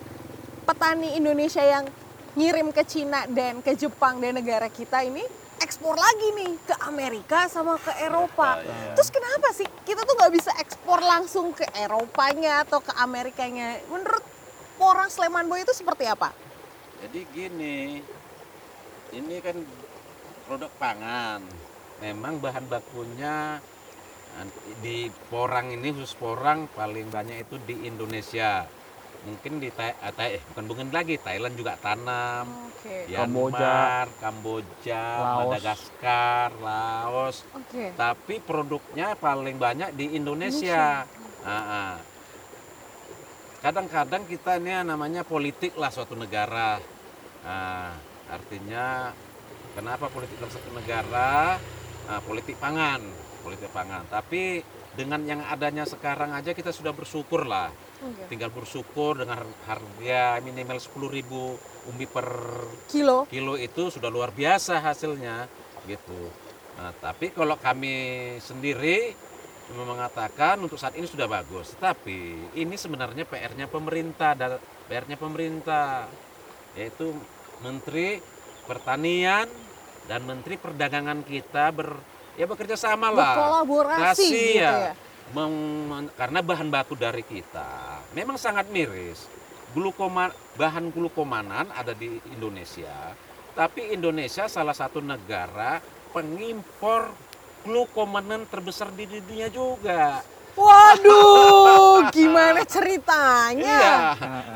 petani 0.64 1.20
Indonesia 1.20 1.62
yang 1.62 1.86
ngirim 2.34 2.74
ke 2.74 2.82
Cina 2.88 3.30
dan 3.30 3.62
ke 3.62 3.78
Jepang 3.78 4.18
dan 4.18 4.40
negara 4.40 4.66
kita 4.72 5.06
ini 5.06 5.22
ekspor 5.62 5.96
lagi 5.96 6.28
nih 6.36 6.52
ke 6.66 6.76
Amerika 6.90 7.48
sama 7.48 7.80
ke 7.80 7.94
Eropa. 8.04 8.60
Iya. 8.60 9.00
Terus 9.00 9.10
kenapa 9.14 9.48
sih 9.56 9.68
kita 9.88 10.04
tuh 10.04 10.16
nggak 10.20 10.34
bisa 10.34 10.52
ekspor 10.60 11.00
langsung 11.00 11.56
ke 11.56 11.64
Eropanya 11.78 12.68
atau 12.68 12.84
ke 12.84 12.92
Amerikanya? 13.00 13.80
Menurut 13.88 14.24
porang 14.76 15.08
Sleman 15.08 15.48
Boy 15.48 15.64
itu 15.64 15.72
seperti 15.72 16.10
apa? 16.10 16.36
Jadi 17.04 17.20
gini, 17.32 18.04
ini 19.16 19.36
kan 19.40 19.56
produk 20.48 20.72
pangan. 20.76 21.40
Memang 22.04 22.44
bahan 22.44 22.68
bakunya 22.68 23.64
di 24.84 25.08
porang 25.32 25.72
ini 25.72 25.94
khusus 25.96 26.18
porang 26.20 26.68
paling 26.74 27.08
banyak 27.08 27.48
itu 27.48 27.56
di 27.64 27.88
Indonesia. 27.88 28.68
Mungkin 29.24 29.64
di 29.64 29.72
Thai, 29.72 29.96
eh, 29.96 30.12
Thai- 30.12 30.34
eh, 30.36 30.42
bukan 30.52 30.66
bukan 30.68 30.88
lagi 30.92 31.16
Thailand 31.16 31.56
juga 31.56 31.80
tanam. 31.80 32.68
Oke. 32.68 33.08
Kamboja. 33.08 33.56
Myanmar, 33.56 34.08
Kamboja, 34.20 35.04
Laos. 35.16 35.38
Madagaskar, 35.40 36.50
Laos. 36.60 37.38
Oke. 37.56 37.96
Tapi 37.96 38.36
produknya 38.44 39.16
paling 39.16 39.56
banyak 39.56 39.96
di 39.96 40.20
Indonesia. 40.20 41.08
Ah, 41.48 41.52
ah. 41.56 41.94
Kadang-kadang 43.64 44.28
kita 44.28 44.60
ini 44.60 44.76
namanya 44.84 45.24
politik 45.24 45.80
lah 45.80 45.88
suatu 45.88 46.20
negara. 46.20 46.84
Ah, 47.48 47.96
artinya 48.28 49.16
kenapa 49.72 50.12
politik 50.12 50.36
dalam 50.36 50.52
satu 50.52 50.68
negara? 50.76 51.56
Ah, 52.12 52.20
politik 52.28 52.60
pangan, 52.60 53.00
politik 53.40 53.72
pangan. 53.72 54.04
Tapi 54.12 54.60
dengan 55.00 55.24
yang 55.24 55.40
adanya 55.48 55.88
sekarang 55.88 56.36
aja 56.36 56.52
kita 56.52 56.76
sudah 56.76 56.92
bersyukur 56.92 57.48
lah. 57.48 57.72
Oke. 58.04 58.24
Tinggal 58.28 58.52
bersyukur 58.52 59.24
dengan 59.24 59.42
harga 59.64 60.44
minimal 60.44 60.78
10.000 60.78 61.88
umbi 61.88 62.06
per 62.08 62.28
Kilo. 62.92 63.24
kilo 63.28 63.56
itu 63.56 63.88
sudah 63.88 64.12
luar 64.12 64.36
biasa 64.36 64.84
hasilnya 64.84 65.48
gitu. 65.88 66.32
Nah, 66.80 66.92
tapi 67.00 67.32
kalau 67.32 67.56
kami 67.56 67.96
sendiri 68.40 69.16
mengatakan 69.74 70.60
untuk 70.60 70.76
saat 70.76 70.94
ini 71.00 71.08
sudah 71.08 71.26
bagus, 71.26 71.74
tapi 71.80 72.36
ini 72.54 72.76
sebenarnya 72.76 73.24
PR-nya 73.24 73.72
pemerintah 73.72 74.36
dan 74.36 74.60
PR-nya 74.92 75.16
pemerintah 75.16 76.06
yaitu 76.76 77.16
Menteri 77.64 78.20
Pertanian 78.68 79.48
dan 80.08 80.20
Menteri 80.28 80.60
Perdagangan 80.60 81.24
kita 81.24 81.72
ber 81.72 81.96
ya 82.36 82.50
bekerja 82.50 82.76
sama 82.76 83.08
lah. 83.14 83.36
Berkolaborasi 83.38 84.04
Kasih 84.04 84.32
gitu 84.34 84.60
ya. 84.60 84.72
ya. 84.92 84.94
Mem- 85.32 85.88
men- 85.88 86.14
karena 86.20 86.40
bahan 86.44 86.68
baku 86.68 87.00
dari 87.00 87.24
kita 87.24 87.93
memang 88.14 88.38
sangat 88.38 88.70
miris. 88.70 89.26
Glukoma, 89.74 90.30
bahan 90.54 90.94
glukomanan 90.94 91.66
ada 91.74 91.92
di 91.92 92.06
Indonesia, 92.30 93.18
tapi 93.52 93.90
Indonesia 93.90 94.46
salah 94.46 94.74
satu 94.74 95.02
negara 95.02 95.82
pengimpor 96.14 97.10
glukomanan 97.62 98.46
terbesar 98.46 98.94
di 98.94 99.10
dunia 99.10 99.50
juga. 99.50 100.22
Waduh, 100.54 102.06
gimana 102.14 102.62
ceritanya? 102.62 103.66
Iya, 103.66 103.98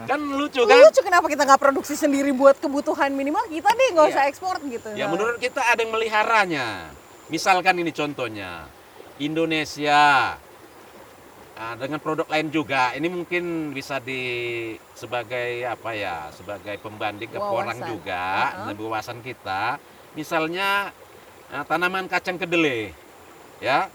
kan 0.05 0.21
lucu 0.21 0.61
kan? 0.61 0.77
Lucu 0.77 1.01
kenapa 1.01 1.25
kita 1.25 1.41
nggak 1.41 1.57
produksi 1.57 1.97
sendiri 1.97 2.29
buat 2.29 2.61
kebutuhan 2.61 3.09
minimal 3.09 3.41
kita 3.49 3.73
deh 3.73 3.87
nggak 3.97 4.05
Iya. 4.05 4.13
usah 4.13 4.23
ekspor 4.29 4.61
gitu. 4.61 4.93
Ya 4.93 5.09
menurut 5.09 5.41
kita 5.41 5.65
ada 5.65 5.81
yang 5.81 5.89
meliharanya. 5.89 6.93
Misalkan 7.27 7.81
ini 7.81 7.89
contohnya, 7.89 8.69
Indonesia 9.17 10.37
ah, 11.57 11.73
dengan 11.75 11.97
produk 11.97 12.29
lain 12.29 12.53
juga. 12.53 12.93
Ini 12.93 13.09
mungkin 13.09 13.73
bisa 13.73 13.97
di 13.97 14.21
sebagai 14.93 15.65
apa 15.65 15.91
ya, 15.97 16.29
sebagai 16.31 16.77
pembanding 16.79 17.33
ke 17.33 17.39
orang 17.41 17.81
juga, 17.83 18.53
Uh-huh. 18.53 18.65
dan 18.71 18.75
wawasan 18.77 19.19
kita. 19.25 19.81
Misalnya 20.13 20.93
ah, 21.49 21.65
tanaman 21.65 22.05
kacang 22.05 22.37
kedelai, 22.37 22.93
ya 23.59 23.89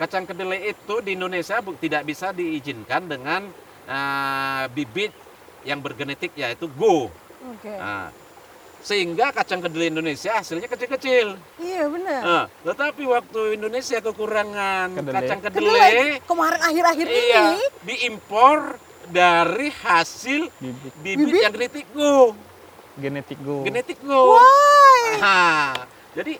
kacang 0.00 0.24
kedelai 0.24 0.72
itu 0.72 0.94
di 1.04 1.14
Indonesia 1.14 1.60
tidak 1.78 2.02
bisa 2.08 2.32
diizinkan 2.32 3.06
dengan 3.06 3.52
ah, 3.86 4.66
bibit 4.72 5.12
yang 5.62 5.78
bergenetik 5.78 6.34
yaitu 6.34 6.66
go. 6.74 7.12
Oke. 7.42 7.70
Nah, 7.70 8.10
sehingga 8.82 9.30
kacang 9.30 9.62
kedelai 9.62 9.94
Indonesia 9.94 10.42
hasilnya 10.42 10.66
kecil-kecil. 10.66 11.38
Iya 11.62 11.86
benar. 11.86 12.22
Nah, 12.26 12.44
tetapi 12.66 13.06
waktu 13.06 13.54
Indonesia 13.54 13.98
kekurangan 14.02 14.98
Kedelai. 14.98 15.16
kacang 15.22 15.40
Kedelai 15.40 15.90
kedelai, 15.94 16.26
kemarin 16.26 16.60
akhir-akhir 16.66 17.06
iya, 17.06 17.42
ini 17.54 17.62
diimpor 17.86 18.58
dari 19.06 19.70
hasil 19.70 20.50
bibit 20.58 20.94
bibit, 20.98 21.26
Bibit? 21.30 21.42
yang 21.42 21.54
genetik 21.54 21.86
go, 21.94 22.34
genetik 22.98 23.38
go. 23.38 23.56
genetik 23.62 23.98
go. 24.02 24.20
Why? 24.34 25.02
Nah, 25.22 25.86
jadi 26.18 26.34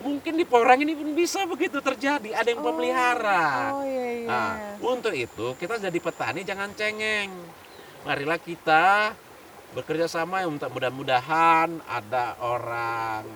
mungkin 0.00 0.32
di 0.40 0.44
porang 0.48 0.80
ini 0.80 0.96
pun 0.96 1.12
bisa 1.12 1.44
begitu 1.44 1.84
terjadi, 1.84 2.32
ada 2.32 2.48
yang 2.48 2.64
pemelihara. 2.64 3.76
Oh 3.76 3.84
iya 3.84 4.06
iya. 4.24 4.28
Nah, 4.28 4.54
untuk 4.80 5.12
itu 5.12 5.52
kita 5.60 5.76
jadi 5.76 5.98
petani 6.00 6.40
jangan 6.48 6.72
cengeng. 6.72 7.28
Marilah 8.04 8.36
kita 8.36 9.16
bekerja 9.74 10.06
sama 10.06 10.46
untuk 10.46 10.70
mudah-mudahan 10.70 11.82
ada 11.84 12.38
orang 12.40 13.26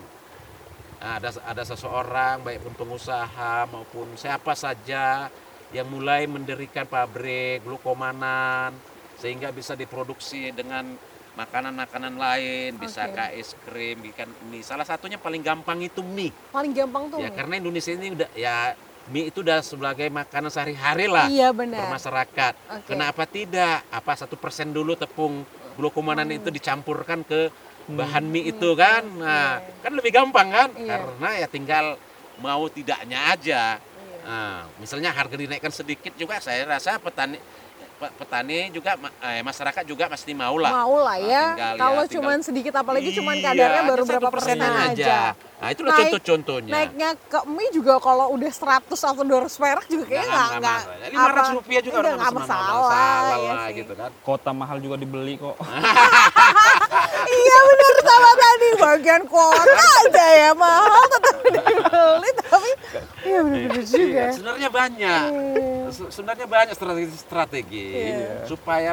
ada 0.98 1.31
ada 1.42 1.62
seseorang 1.62 2.42
baik 2.42 2.62
pun 2.62 2.74
pengusaha 2.77 3.66
maupun 3.66 4.14
siapa 4.14 4.55
saja 4.55 5.31
yang 5.70 5.87
mulai 5.87 6.27
mendirikan 6.27 6.87
pabrik 6.87 7.62
glukomanan 7.62 8.74
sehingga 9.19 9.50
bisa 9.50 9.75
diproduksi 9.75 10.50
dengan 10.50 10.94
makanan-makanan 11.35 12.15
lain 12.15 12.71
bisa 12.77 13.06
Oke. 13.06 13.15
kayak 13.15 13.33
es 13.35 13.54
krim 13.60 13.98
ikan 14.10 14.27
mie 14.48 14.63
salah 14.63 14.83
satunya 14.83 15.19
paling 15.19 15.38
gampang 15.38 15.79
itu 15.81 16.02
mie 16.02 16.35
Paling 16.50 16.75
gampang 16.75 17.06
tuh. 17.08 17.19
ya 17.19 17.31
mie. 17.31 17.37
karena 17.37 17.54
Indonesia 17.58 17.92
ini 17.94 18.08
udah 18.15 18.31
ya 18.35 18.56
mie 19.08 19.31
itu 19.31 19.38
udah 19.40 19.63
sebagai 19.63 20.10
makanan 20.10 20.50
sehari-hari 20.50 21.06
lah 21.06 21.31
Iya 21.31 21.48
benar. 21.54 21.87
bermasyarakat. 21.87 22.52
Oke. 22.77 22.87
Kenapa 22.90 23.23
tidak? 23.25 23.81
Apa 23.88 24.13
satu 24.15 24.35
persen 24.35 24.69
dulu 24.69 24.92
tepung 24.92 25.46
glukomanan 25.79 26.26
itu 26.29 26.50
dicampurkan 26.50 27.22
ke 27.22 27.54
bahan 27.88 28.26
mie 28.26 28.50
itu 28.50 28.74
kan? 28.74 29.06
Nah, 29.06 29.62
Iya. 29.62 29.81
kan 29.81 29.92
lebih 29.94 30.10
gampang 30.10 30.48
kan? 30.50 30.68
Iya. 30.74 30.90
Karena 30.90 31.29
ya 31.38 31.46
tinggal 31.46 31.87
mau 32.38 32.66
tidaknya 32.66 33.33
aja. 33.33 33.79
Iya. 33.79 34.18
Nah, 34.26 34.58
misalnya 34.76 35.14
harga 35.14 35.38
dinaikkan 35.38 35.70
sedikit 35.70 36.12
juga 36.12 36.37
saya 36.37 36.66
rasa 36.66 36.98
petani 36.98 37.38
pe- 37.38 37.46
petani 37.99 38.71
juga 38.71 38.94
eh, 39.19 39.42
masyarakat 39.42 39.83
juga 39.83 40.07
pasti 40.07 40.31
mau 40.31 40.55
lah. 40.55 40.71
Mau 40.73 41.01
lah 41.01 41.15
Nah, 41.15 41.27
ya. 41.27 41.44
tinggal 41.51 41.69
ya, 41.69 41.77
Kalau 41.77 41.94
tinggal- 42.01 42.15
cuman 42.15 42.37
sedikit 42.40 42.75
apalagi 42.75 43.11
cuman 43.13 43.35
Iya, 43.35 43.44
kadarnya 43.44 43.83
baru 43.85 44.03
berapa 44.05 44.29
persenan 44.29 44.71
persenan 44.71 44.94
aja. 44.94 45.17
Nah, 45.59 45.69
itulah 45.69 45.90
Naik- 45.90 46.03
contoh-contohnya. 46.07 46.71
Naiknya 46.71 47.09
ke 47.19 47.38
mie 47.44 47.71
juga 47.73 47.94
kalau 47.99 48.27
udah 48.31 48.46
100 48.49 48.79
atau 49.01 49.23
200 49.23 49.51
perak 49.53 49.87
juga 49.87 50.05
kayaknya 50.07 50.31
nggak 50.31 50.49
nggak 50.57 50.79
lima 51.11 51.29
ratus 51.29 51.51
rupiah 51.53 51.81
juga 51.81 51.90
enggak, 51.90 51.99
orang 52.01 52.15
nggak 52.15 52.31
masih 52.31 52.38
masalah, 52.40 52.79
masalah 52.79 53.37
ya 53.37 53.51
lah 53.51 53.67
sih. 53.67 53.75
gitu 53.77 53.92
kan. 53.92 54.11
Kota 54.21 54.51
mahal 54.53 54.77
juga 54.79 54.94
dibeli 54.94 55.35
kok. 55.35 55.57
iya 57.29 57.57
benar 57.61 57.95
sama 58.01 58.31
tadi 58.35 58.69
bagian 58.77 59.23
kota 59.25 59.75
aja 59.77 60.27
ya 60.35 60.51
mahal 60.53 61.03
tetap 61.09 61.37
dibeli 61.45 62.31
tapi 62.39 62.71
iya 63.23 63.39
benar-benar 63.41 63.85
juga. 63.85 64.01
Iya, 64.01 64.25
sebenarnya 64.33 64.69
banyak. 64.71 65.23
Iya. 65.29 65.91
Se- 65.91 66.11
Sebenarnya 66.11 66.47
banyak 66.47 66.75
strategi-strategi 66.75 67.85
Iya. 67.93 68.45
supaya 68.45 68.93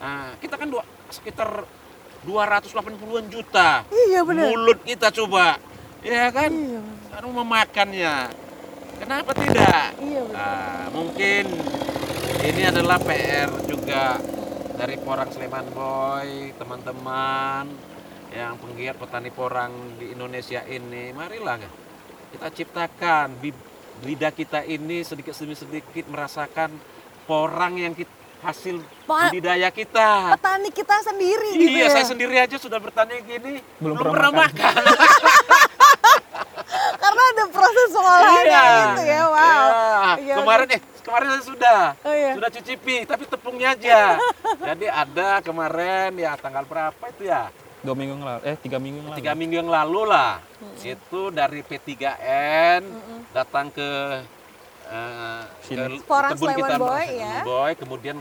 ah, 0.00 0.34
kita 0.38 0.54
kan 0.54 0.66
dua, 0.66 0.82
sekitar 1.08 1.62
280-an 2.22 3.26
juta. 3.28 3.84
Iya 3.88 4.20
benar. 4.22 4.50
Mulut 4.50 4.80
kita 4.82 5.08
coba. 5.12 5.56
Ya 6.02 6.28
kan? 6.30 6.50
Iya, 6.50 6.80
Kan 7.10 7.24
memakannya. 7.26 8.14
Kenapa 8.98 9.30
tidak? 9.32 9.86
iya 9.98 10.20
benar. 10.24 10.36
Ah, 10.36 10.84
mungkin 10.90 11.44
ini 12.40 12.62
adalah 12.64 12.96
PR 12.98 13.50
juga 13.64 14.18
dari 14.80 14.96
Porang 14.96 15.28
Sleman 15.28 15.68
Boy, 15.76 16.56
teman-teman 16.56 17.68
yang 18.32 18.56
penggiat 18.56 18.96
petani 18.96 19.28
porang 19.28 19.68
di 20.00 20.16
Indonesia 20.16 20.64
ini. 20.64 21.12
Marilah 21.12 21.60
kita 22.32 22.48
ciptakan 22.48 23.36
lidah 24.00 24.32
kita 24.32 24.64
ini 24.64 25.04
sedikit 25.04 25.36
demi 25.36 25.52
sedikit 25.52 26.08
merasakan 26.08 26.72
porang 27.28 27.76
yang 27.76 27.92
kita, 27.92 28.08
hasil 28.40 28.80
Pa- 29.04 29.28
budidaya 29.28 29.68
kita. 29.68 30.32
Petani 30.32 30.72
kita 30.72 30.96
sendiri 31.04 31.60
gitu 31.60 31.76
Iya, 31.76 31.84
ya. 31.84 31.92
saya 31.92 32.06
sendiri 32.08 32.40
aja 32.40 32.56
sudah 32.56 32.80
bertani 32.80 33.20
gini, 33.20 33.60
Belum 33.76 34.00
belum, 34.00 34.08
pernah 34.08 34.32
pernah 34.32 34.48
makan. 34.48 34.74
makan. 34.80 34.82
Karena 37.10 37.24
ada 37.26 37.44
proses 37.50 37.88
pengolahannya 37.90 38.62
gitu 38.70 39.02
ya. 39.02 39.22
Wow. 39.26 39.34
Iya. 39.34 40.12
Iya, 40.22 40.34
Kemarin 40.38 40.66
eh 40.70 40.80
kemarin 41.00 41.26
saya 41.28 41.42
sudah 41.42 41.80
Oh, 42.00 42.14
iya. 42.14 42.32
sudah 42.38 42.50
cicipi 42.52 42.96
tapi 43.02 43.26
tepungnya 43.26 43.74
aja. 43.74 44.14
Jadi 44.70 44.86
ada 44.86 45.42
kemarin 45.42 46.14
ya 46.14 46.38
tanggal 46.38 46.62
berapa 46.62 47.02
itu 47.10 47.26
ya? 47.26 47.50
Dua 47.80 47.96
minggu 47.96 48.14
yang 48.14 48.22
lalu, 48.22 48.40
eh 48.44 48.56
tiga 48.56 48.78
minggu 48.78 48.96
yang 48.96 49.08
lalu. 49.10 49.18
Tiga 49.18 49.32
minggu 49.34 49.56
yang 49.56 49.70
lalu 49.72 50.00
lah. 50.06 50.38
Itu 50.78 51.32
dari 51.32 51.64
P3N 51.64 52.82
datang 53.32 53.72
ke 53.72 53.88
eh, 54.86 55.42
Sini. 55.64 55.98
ke 55.98 56.04
Porang 56.04 56.30
kebun 56.30 56.46
Sleman 56.46 56.60
kita 56.62 56.76
Boy, 56.78 57.06
ya. 57.10 57.36
Boy. 57.42 57.72
Kemudian 57.74 58.16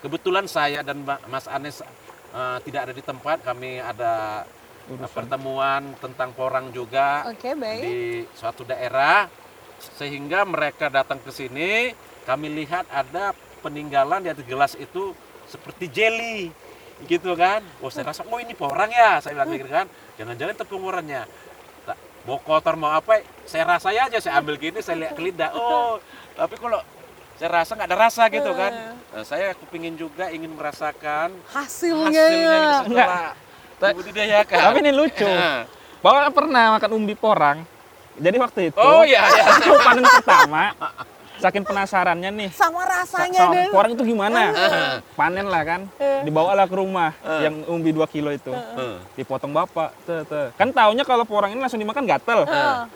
kebetulan 0.00 0.48
saya 0.48 0.80
dan 0.80 1.04
Mbak- 1.04 1.28
Mas 1.28 1.44
Anies 1.44 1.84
eh, 2.32 2.58
tidak 2.64 2.80
ada 2.88 2.92
di 2.94 3.02
tempat. 3.02 3.42
Kami 3.42 3.82
ada 3.82 4.46
eh, 4.90 5.10
pertemuan 5.12 5.96
tentang 6.00 6.30
porang 6.36 6.68
juga 6.74 7.28
Oke, 7.30 7.56
baik. 7.56 7.80
di 7.80 7.96
suatu 8.36 8.66
daerah 8.66 9.28
sehingga 10.00 10.44
mereka 10.48 10.88
datang 10.88 11.20
ke 11.20 11.30
sini 11.32 11.92
kami 12.24 12.48
lihat 12.52 12.88
ada 12.88 13.36
peninggalan 13.60 14.24
di 14.24 14.28
atas 14.32 14.44
gelas 14.48 14.72
itu 14.76 15.12
seperti 15.48 15.88
jelly 15.92 16.48
gitu 17.04 17.36
kan? 17.36 17.60
Oh 17.84 17.92
saya 17.92 18.12
rasa 18.12 18.24
oh 18.24 18.40
ini 18.40 18.56
porang 18.56 18.88
ya 18.88 19.20
saya 19.20 19.36
bilang 19.36 19.52
gitu 19.52 19.68
kan. 19.68 19.86
Jangan-jangan 20.16 20.54
tepung 20.56 20.84
orangnya 20.88 21.28
mau 22.24 22.40
kotor 22.40 22.80
mau 22.80 22.88
apa 22.88 23.20
saya 23.44 23.68
rasai 23.68 24.00
aja 24.00 24.16
saya 24.16 24.40
ambil 24.40 24.56
gini 24.56 24.80
saya 24.80 25.04
lihat 25.04 25.12
ke 25.12 25.20
lidah. 25.20 25.52
Oh 25.52 26.00
tapi 26.32 26.56
kalau 26.56 26.80
saya 27.36 27.50
rasa 27.50 27.76
nggak 27.76 27.88
ada 27.92 27.98
rasa 27.98 28.22
gitu 28.32 28.50
kan. 28.56 28.72
Nah, 29.14 29.24
saya 29.26 29.52
kepingin 29.54 29.94
juga 29.94 30.26
ingin 30.32 30.50
merasakan 30.56 31.34
Hasilnya, 31.52 32.10
hasilnya 32.10 32.56
ya. 32.58 32.70
setelah 32.82 33.26
dibudidayakan 33.92 34.56
Tapi 34.56 34.78
ini 34.80 34.92
lucu. 34.94 35.28
Bahwa 36.00 36.28
pernah 36.32 36.64
makan 36.78 36.90
umbi 36.96 37.12
porang. 37.18 37.66
Jadi 38.14 38.36
waktu 38.38 38.60
itu 38.70 38.78
oh 38.78 39.02
iya 39.02 39.26
iya. 39.26 39.44
panen 39.86 40.06
pertama, 40.06 40.70
saking 41.38 41.64
penasarannya 41.64 42.30
nih. 42.30 42.48
Sama 42.50 42.82
sa- 42.84 43.02
rasanya 43.02 43.40
sama 43.46 43.54
dan 43.54 43.70
porang 43.70 43.92
itu 43.94 44.04
gimana? 44.04 44.40
Panen 45.18 45.46
lah 45.48 45.62
kan. 45.62 45.80
Dibawalah 46.22 46.66
ke 46.66 46.76
rumah 46.76 47.10
yang 47.40 47.64
umbi 47.66 47.90
2 47.90 48.04
kilo 48.08 48.30
itu. 48.30 48.52
Dipotong 49.14 49.50
bapak. 49.50 49.94
Tuh, 50.04 50.22
tuh. 50.24 50.46
Kan 50.54 50.70
taunya 50.70 51.02
kalau 51.02 51.24
porang 51.24 51.52
ini 51.52 51.60
langsung 51.60 51.78
dimakan 51.78 52.04
gatel. 52.04 52.46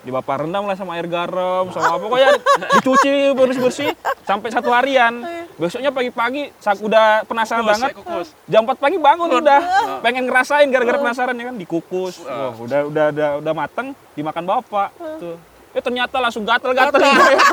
Di 0.01 0.09
bapak 0.09 0.45
rendam 0.45 0.65
lah 0.65 0.75
sama 0.75 0.95
air 0.95 1.05
garam, 1.05 1.69
sama 1.71 1.95
apa 1.95 1.97
pokoknya 1.99 2.31
dicuci 2.77 3.33
bersih-bersih 3.33 3.89
sampai 4.23 4.49
satu 4.49 4.69
harian. 4.71 5.23
Besoknya 5.59 5.91
pagi-pagi 5.91 6.55
saat 6.55 6.79
udah 6.79 7.27
penasaran 7.27 7.61
Kukus, 7.61 7.73
banget. 7.75 7.89
ya, 7.91 7.97
kukus. 7.99 8.27
Jam 8.47 8.63
4 8.63 8.79
pagi 8.79 8.97
bangun 8.97 9.29
udah. 9.43 9.61
Pengen 9.99 10.23
ngerasain 10.25 10.67
gara-gara 10.71 10.97
penasaran 10.97 11.35
ya 11.35 11.51
kan 11.51 11.55
dikukus. 11.59 12.23
Wah, 12.23 12.55
udah 12.55 12.79
udah 12.87 13.05
udah 13.11 13.29
udah 13.43 13.53
mateng 13.53 13.87
dimakan 14.15 14.43
bapak. 14.47 14.89
Tuh. 15.19 15.35
Eh 15.69 15.79
ternyata 15.79 16.17
langsung 16.17 16.41
gatel-gatel 16.43 16.97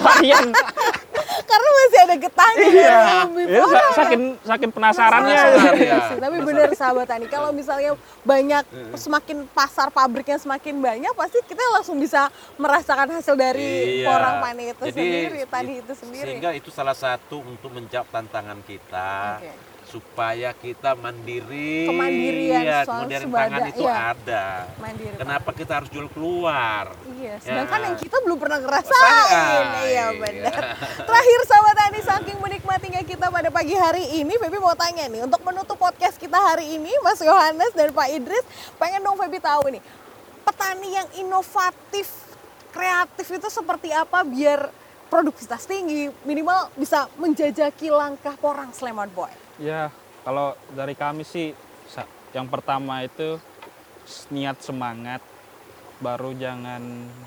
harian. 0.03 0.49
karena 1.47 1.69
masih 1.71 1.99
ada 2.01 2.17
getahnya 2.19 2.67
Iya. 2.67 2.89
dari 2.89 3.14
umbi 3.23 3.43
Ya, 3.47 3.62
saking 3.93 4.23
saking 4.41 4.71
penasarannya. 4.73 5.37
Penasaran, 5.37 5.75
ya. 5.79 5.99
tapi 6.17 6.37
benar 6.43 6.69
sahabat 6.73 7.07
tani 7.07 7.27
kalau 7.29 7.51
misalnya 7.51 7.93
banyak 8.23 8.64
semakin 8.95 9.45
pasar 9.49 9.89
pabriknya 9.89 10.37
semakin 10.37 10.75
banyak 10.77 11.12
pasti 11.12 11.39
kita 11.45 11.61
langsung 11.71 11.97
bisa 11.97 12.29
merasakan 12.57 13.12
hasil 13.12 13.37
dari 13.37 14.01
Iya. 14.01 14.07
porang 14.07 14.37
pani 14.41 14.64
itu 14.67 14.83
Jadi, 14.83 14.97
sendiri 14.97 15.39
i- 15.39 15.47
tadi 15.47 15.73
itu 15.77 15.93
sendiri 15.95 16.27
Sehingga 16.27 16.51
itu 16.53 16.71
salah 16.71 16.97
satu 16.97 17.39
untuk 17.39 17.71
menjawab 17.71 18.09
tantangan 18.09 18.59
kita 18.64 19.12
Oke. 19.39 19.53
Supaya 19.87 20.51
kita 20.51 20.99
mandiri. 20.99 21.87
Kemandirian 21.87 22.62
ya, 22.66 22.80
kemandirian 22.82 23.30
pangan 23.30 23.62
itu 23.70 23.84
iya. 23.87 23.95
ada. 24.12 24.45
mandiri. 24.82 25.14
Kenapa 25.14 25.51
kita 25.55 25.72
harus 25.78 25.89
jual 25.95 26.11
keluar? 26.11 26.91
Iya, 27.16 27.34
sedangkan 27.41 27.78
Ya. 27.80 27.84
yang 27.87 27.97
kita 27.97 28.16
belum 28.26 28.39
pernah 28.43 28.59
ngerasain. 28.59 29.66
Iya 29.87 29.87
iya. 29.87 30.07
benar. 30.18 30.61
Terakhir 31.07 31.39
sahabat 31.47 31.74
Tani 31.76 32.01
saking 32.03 32.39
menikmatinya 32.43 33.03
kita 33.07 33.26
pada 33.30 33.49
pagi 33.55 33.74
hari 33.78 34.05
ini, 34.18 34.34
Febi 34.34 34.59
mau 34.59 34.74
tanya 34.74 35.07
nih, 35.07 35.22
untuk 35.22 35.39
menutup 35.47 35.78
podcast 35.78 36.18
kita 36.18 36.34
hari 36.34 36.74
ini, 36.74 36.91
Mas 37.07 37.22
Yohanes 37.22 37.70
dan 37.78 37.95
Pak 37.95 38.09
Idris, 38.11 38.43
pengen 38.74 39.07
dong 39.07 39.14
Febi 39.14 39.39
tahu 39.39 39.70
nih, 39.70 39.82
petani 40.43 40.99
yang 40.99 41.09
inovatif, 41.22 42.11
kreatif 42.74 43.26
itu 43.30 43.49
seperti 43.49 43.95
apa 43.95 44.26
biar 44.26 44.66
produktivitas 45.07 45.62
tinggi, 45.70 46.11
minimal 46.26 46.74
bisa 46.74 47.07
menjajaki 47.22 47.95
langkah 47.95 48.34
porang 48.34 48.74
Sleman 48.74 49.07
Boy. 49.14 49.46
Ya, 49.57 49.89
kalau 50.21 50.53
dari 50.71 50.93
kami 50.93 51.25
sih 51.25 51.57
yang 52.31 52.45
pertama 52.47 53.01
itu 53.01 53.41
niat 54.29 54.61
semangat, 54.61 55.25
baru 55.97 56.37
jangan 56.37 56.83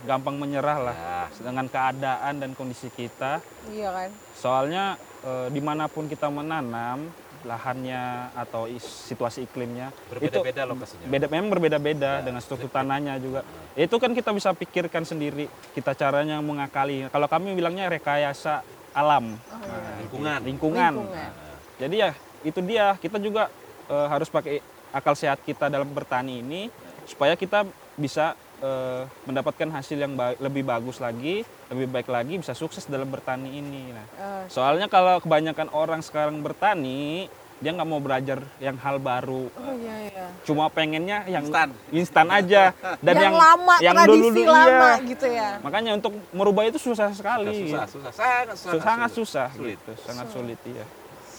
gampang 0.06 0.38
menyerah 0.38 0.78
lah 0.80 0.96
Ya. 0.96 1.22
dengan 1.42 1.66
keadaan 1.66 2.38
dan 2.38 2.54
kondisi 2.54 2.88
kita. 2.88 3.42
Iya 3.68 3.90
kan? 3.90 4.10
Soalnya 4.36 4.84
eh, 5.20 5.48
di 5.50 5.60
mana 5.60 5.90
pun 5.90 6.06
kita 6.06 6.30
menanam, 6.30 7.10
lahannya 7.42 8.30
atau 8.34 8.68
is- 8.68 8.84
situasi 9.10 9.44
iklimnya 9.44 9.90
itu 9.90 10.12
Berbeda-beda 10.30 10.64
lokasinya. 10.64 11.08
beda 11.08 11.26
memang 11.28 11.50
berbeda-beda 11.50 12.12
dengan 12.20 12.40
struktur 12.40 12.70
tanahnya 12.70 13.16
juga. 13.18 13.42
Itu 13.74 13.96
kan 13.96 14.12
kita 14.12 14.30
bisa 14.30 14.52
pikirkan 14.52 15.02
sendiri 15.02 15.48
kita 15.74 15.92
caranya 15.94 16.38
mengakali. 16.40 17.08
Kalau 17.08 17.26
kami 17.26 17.52
bilangnya 17.54 17.90
rekayasa 17.90 18.62
alam, 18.92 19.34
Nah, 19.34 19.98
Lingkungan. 20.00 20.40
lingkungan. 20.42 20.94
Lingkungan. 21.00 21.32
Jadi 21.80 21.96
ya 21.96 22.12
itu 22.44 22.60
dia 22.62 22.96
kita 23.00 23.18
juga 23.18 23.48
eh, 23.88 24.08
harus 24.12 24.28
pakai 24.28 24.60
akal 24.92 25.16
sehat 25.16 25.40
kita 25.42 25.72
dalam 25.72 25.88
bertani 25.90 26.44
ini 26.44 26.62
supaya 27.08 27.34
kita 27.34 27.64
bisa 27.96 28.36
eh, 28.60 29.04
mendapatkan 29.24 29.72
hasil 29.72 29.98
yang 29.98 30.14
ba- 30.14 30.36
lebih 30.38 30.68
bagus 30.68 31.00
lagi, 31.00 31.48
lebih 31.72 31.88
baik 31.90 32.08
lagi, 32.12 32.36
bisa 32.38 32.52
sukses 32.54 32.84
dalam 32.86 33.08
bertani 33.08 33.50
ini. 33.56 33.96
Nah, 33.96 34.06
soalnya 34.52 34.92
kalau 34.92 35.24
kebanyakan 35.24 35.72
orang 35.72 36.04
sekarang 36.04 36.44
bertani 36.44 37.32
dia 37.60 37.76
nggak 37.76 37.90
mau 37.92 38.00
belajar 38.00 38.40
yang 38.64 38.80
hal 38.80 39.04
baru, 39.04 39.52
oh 39.52 39.74
iya 39.84 40.08
iya. 40.08 40.26
cuma 40.48 40.72
pengennya 40.72 41.28
yang 41.28 41.44
Instan. 41.44 41.76
instan 41.92 42.28
aja 42.32 42.72
dan 43.04 43.20
yang, 43.20 43.24
yang, 43.28 43.36
lama, 43.36 43.76
yang 43.84 43.96
tradisi 44.00 44.32
dulu 44.32 44.44
lama 44.48 44.92
gitu 45.04 45.28
ya. 45.28 45.50
Makanya 45.60 45.92
untuk 46.00 46.16
merubah 46.32 46.64
itu 46.72 46.80
susah 46.80 47.12
sekali. 47.12 47.68
Susah, 47.68 47.84
susah, 47.92 48.12
sangat, 48.16 48.56
Su- 48.56 48.80
sangat 48.80 49.12
susah 49.12 49.48
Sulit. 49.52 49.76
gitu, 49.76 49.92
sangat 50.08 50.28
sulit 50.32 50.60
iya. 50.64 50.88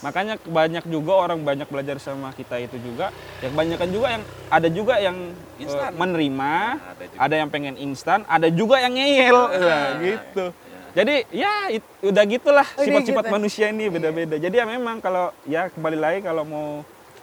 Makanya 0.00 0.40
banyak 0.40 0.84
juga 0.88 1.12
orang 1.14 1.44
banyak 1.44 1.68
belajar 1.68 2.00
sama 2.00 2.32
kita 2.32 2.56
itu 2.56 2.80
juga. 2.80 3.12
Yang 3.44 3.52
kebanyakan 3.52 3.88
juga 3.92 4.06
yang 4.08 4.22
ada 4.48 4.68
juga 4.68 4.94
yang 4.96 5.16
eh, 5.60 5.62
Instan. 5.62 5.90
menerima, 5.92 6.52
Ada 6.74 7.04
juga. 7.04 7.18
ada 7.20 7.34
yang 7.36 7.48
pengen 7.48 7.74
instan, 7.76 8.20
ada 8.24 8.48
juga 8.48 8.76
yang 8.80 8.96
ngeyel 8.96 9.38
Nah, 9.60 9.88
gitu. 10.00 10.44
Jadi 10.90 11.14
ya 11.30 11.52
it- 11.70 11.96
udah 12.02 12.24
gitulah 12.26 12.66
Udah 12.66 12.82
sifat-sifat 12.82 13.24
gitu. 13.28 13.34
manusia 13.36 13.66
ini 13.68 13.86
beda-beda. 13.86 14.34
Jadi 14.36 14.56
ya 14.56 14.66
memang 14.66 14.98
kalau 14.98 15.30
ya 15.44 15.70
kembali 15.70 15.94
lagi 15.94 16.18
kalau 16.20 16.42
mau 16.42 16.68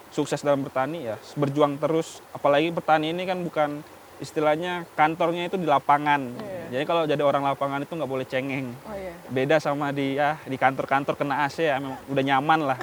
sukses 0.07 0.39
dalam 0.39 0.63
bertani 0.63 1.03
ya 1.03 1.15
berjuang 1.35 1.75
terus. 1.75 2.23
Apalagi 2.31 2.71
bertani 2.71 3.11
ini 3.11 3.25
kan 3.25 3.41
bukan 3.41 3.69
istilahnya 4.17 4.85
kantornya 4.97 5.47
itu 5.47 5.57
di 5.57 5.67
lapangan. 5.69 6.21
Iya. 6.37 6.63
Jadi 6.67 6.83
kalau 6.83 7.03
jadi 7.07 7.23
orang 7.23 7.43
lapangan 7.45 7.85
itu 7.85 7.93
nggak 7.93 8.11
boleh 8.11 8.25
cengeng. 8.25 8.73
Oh 8.85 8.95
iya. 8.97 9.13
Beda 9.29 9.61
sama 9.61 9.93
di 9.93 10.17
ya 10.17 10.41
di 10.43 10.57
kantor-kantor 10.57 11.13
kena 11.15 11.45
AC 11.45 11.63
ya 11.63 11.77
memang 11.77 12.01
udah 12.09 12.23
nyaman 12.23 12.59
lah. 12.73 12.77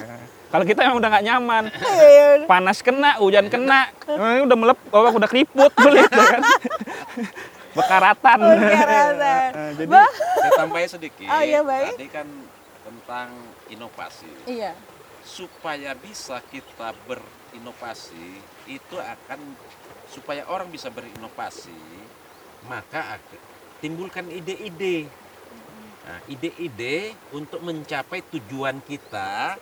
Kalau 0.49 0.63
kita 0.63 0.87
memang 0.87 0.97
udah 1.03 1.09
nggak 1.11 1.25
nyaman. 1.27 1.63
Iya. 1.73 2.25
Panas 2.47 2.79
kena, 2.79 3.19
hujan 3.19 3.51
kena, 3.51 3.91
udah 4.47 4.57
melep, 4.57 4.79
oh, 4.93 5.11
udah 5.11 5.29
keriput 5.29 5.71
kulit 5.83 6.07
ya 6.07 6.25
kan. 6.39 6.41
Bekaratan. 7.75 8.37
Bekaratan. 8.39 9.51
Eh, 9.51 9.71
Jadi. 9.83 9.91
Saya 10.39 10.51
tambahin 10.55 10.89
sedikit. 10.89 11.27
Oh, 11.27 11.41
iya, 11.43 11.59
baik. 11.59 11.99
Tadi 11.99 12.07
kan 12.07 12.27
tentang 12.87 13.27
inovasi. 13.67 14.31
Iya. 14.47 14.71
Supaya 15.25 15.97
bisa 15.97 16.37
kita 16.53 16.93
berinovasi, 17.09 18.39
itu 18.69 18.95
akan 18.95 19.41
supaya 20.05 20.45
orang 20.45 20.69
bisa 20.69 20.93
berinovasi, 20.93 21.75
maka 22.69 23.17
akan 23.17 23.41
timbulkan 23.81 24.29
ide-ide. 24.29 25.09
Nah, 26.05 26.21
ide-ide 26.29 27.17
untuk 27.33 27.65
mencapai 27.65 28.21
tujuan 28.29 28.77
kita 28.85 29.57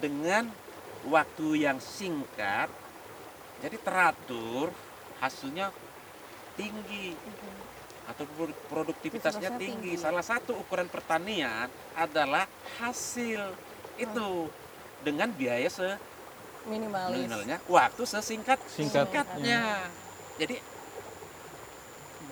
dengan 0.00 0.48
waktu 1.04 1.68
yang 1.68 1.76
singkat, 1.76 2.72
jadi 3.60 3.76
teratur, 3.84 4.72
hasilnya 5.20 5.68
tinggi 6.56 7.12
atau 8.08 8.24
produ- 8.36 8.56
produktivitasnya 8.72 9.52
Produktivitasnya 9.52 9.60
tinggi. 9.60 9.92
tinggi. 9.92 10.00
Salah 10.00 10.24
satu 10.24 10.56
ukuran 10.56 10.88
pertanian 10.88 11.68
adalah 11.92 12.48
hasil 12.80 13.52
itu 14.00 14.48
dengan 15.04 15.28
biaya 15.30 15.68
Minimalis. 16.64 17.28
seminimalnya, 17.28 17.56
waktu 17.68 18.02
sesingkat 18.02 18.56
Singkat. 18.66 19.04
singkatnya. 19.04 19.84
Jadi 20.34 20.56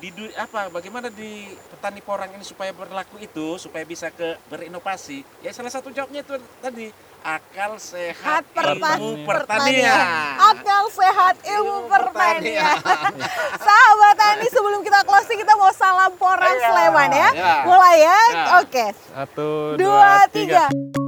di 0.01 0.11
apa 0.35 0.67
bagaimana 0.67 1.07
di 1.07 1.47
petani 1.71 2.03
porang 2.03 2.27
ini 2.33 2.43
supaya 2.43 2.75
berlaku 2.75 3.23
itu 3.23 3.55
supaya 3.55 3.87
bisa 3.87 4.11
ke 4.11 4.35
berinovasi 4.51 5.23
ya 5.39 5.55
salah 5.55 5.71
satu 5.71 5.95
jawabnya 5.95 6.27
itu 6.27 6.35
tadi 6.59 6.91
akal 7.23 7.79
sehat 7.79 8.43
pertanian. 8.51 8.99
ilmu 8.99 9.23
pertanian 9.23 10.03
Akal 10.43 10.91
sehat 10.91 11.39
ilmu 11.47 11.87
Ilmu 11.87 11.87
pertanian. 11.87 12.83
pertanian. 12.83 13.15
Sahabat 13.63 14.15
Tani 14.19 14.47
sebelum 14.51 14.83
kita 14.83 15.07
closing 15.07 15.39
kita 15.39 15.55
mau 15.55 15.71
salam 15.71 16.11
porang 16.19 16.51
Iya, 16.51 16.67
Sleman 16.67 17.11
ya. 17.13 17.29
iya. 17.31 17.55
Mulai 17.63 17.97
ya. 18.01 18.21
Iya. 18.27 18.45
Oke. 18.59 18.87
satu, 19.07 19.79
Dua, 19.79 19.79
dua, 19.79 20.13
tiga. 20.35 20.67
tiga. 20.67 21.02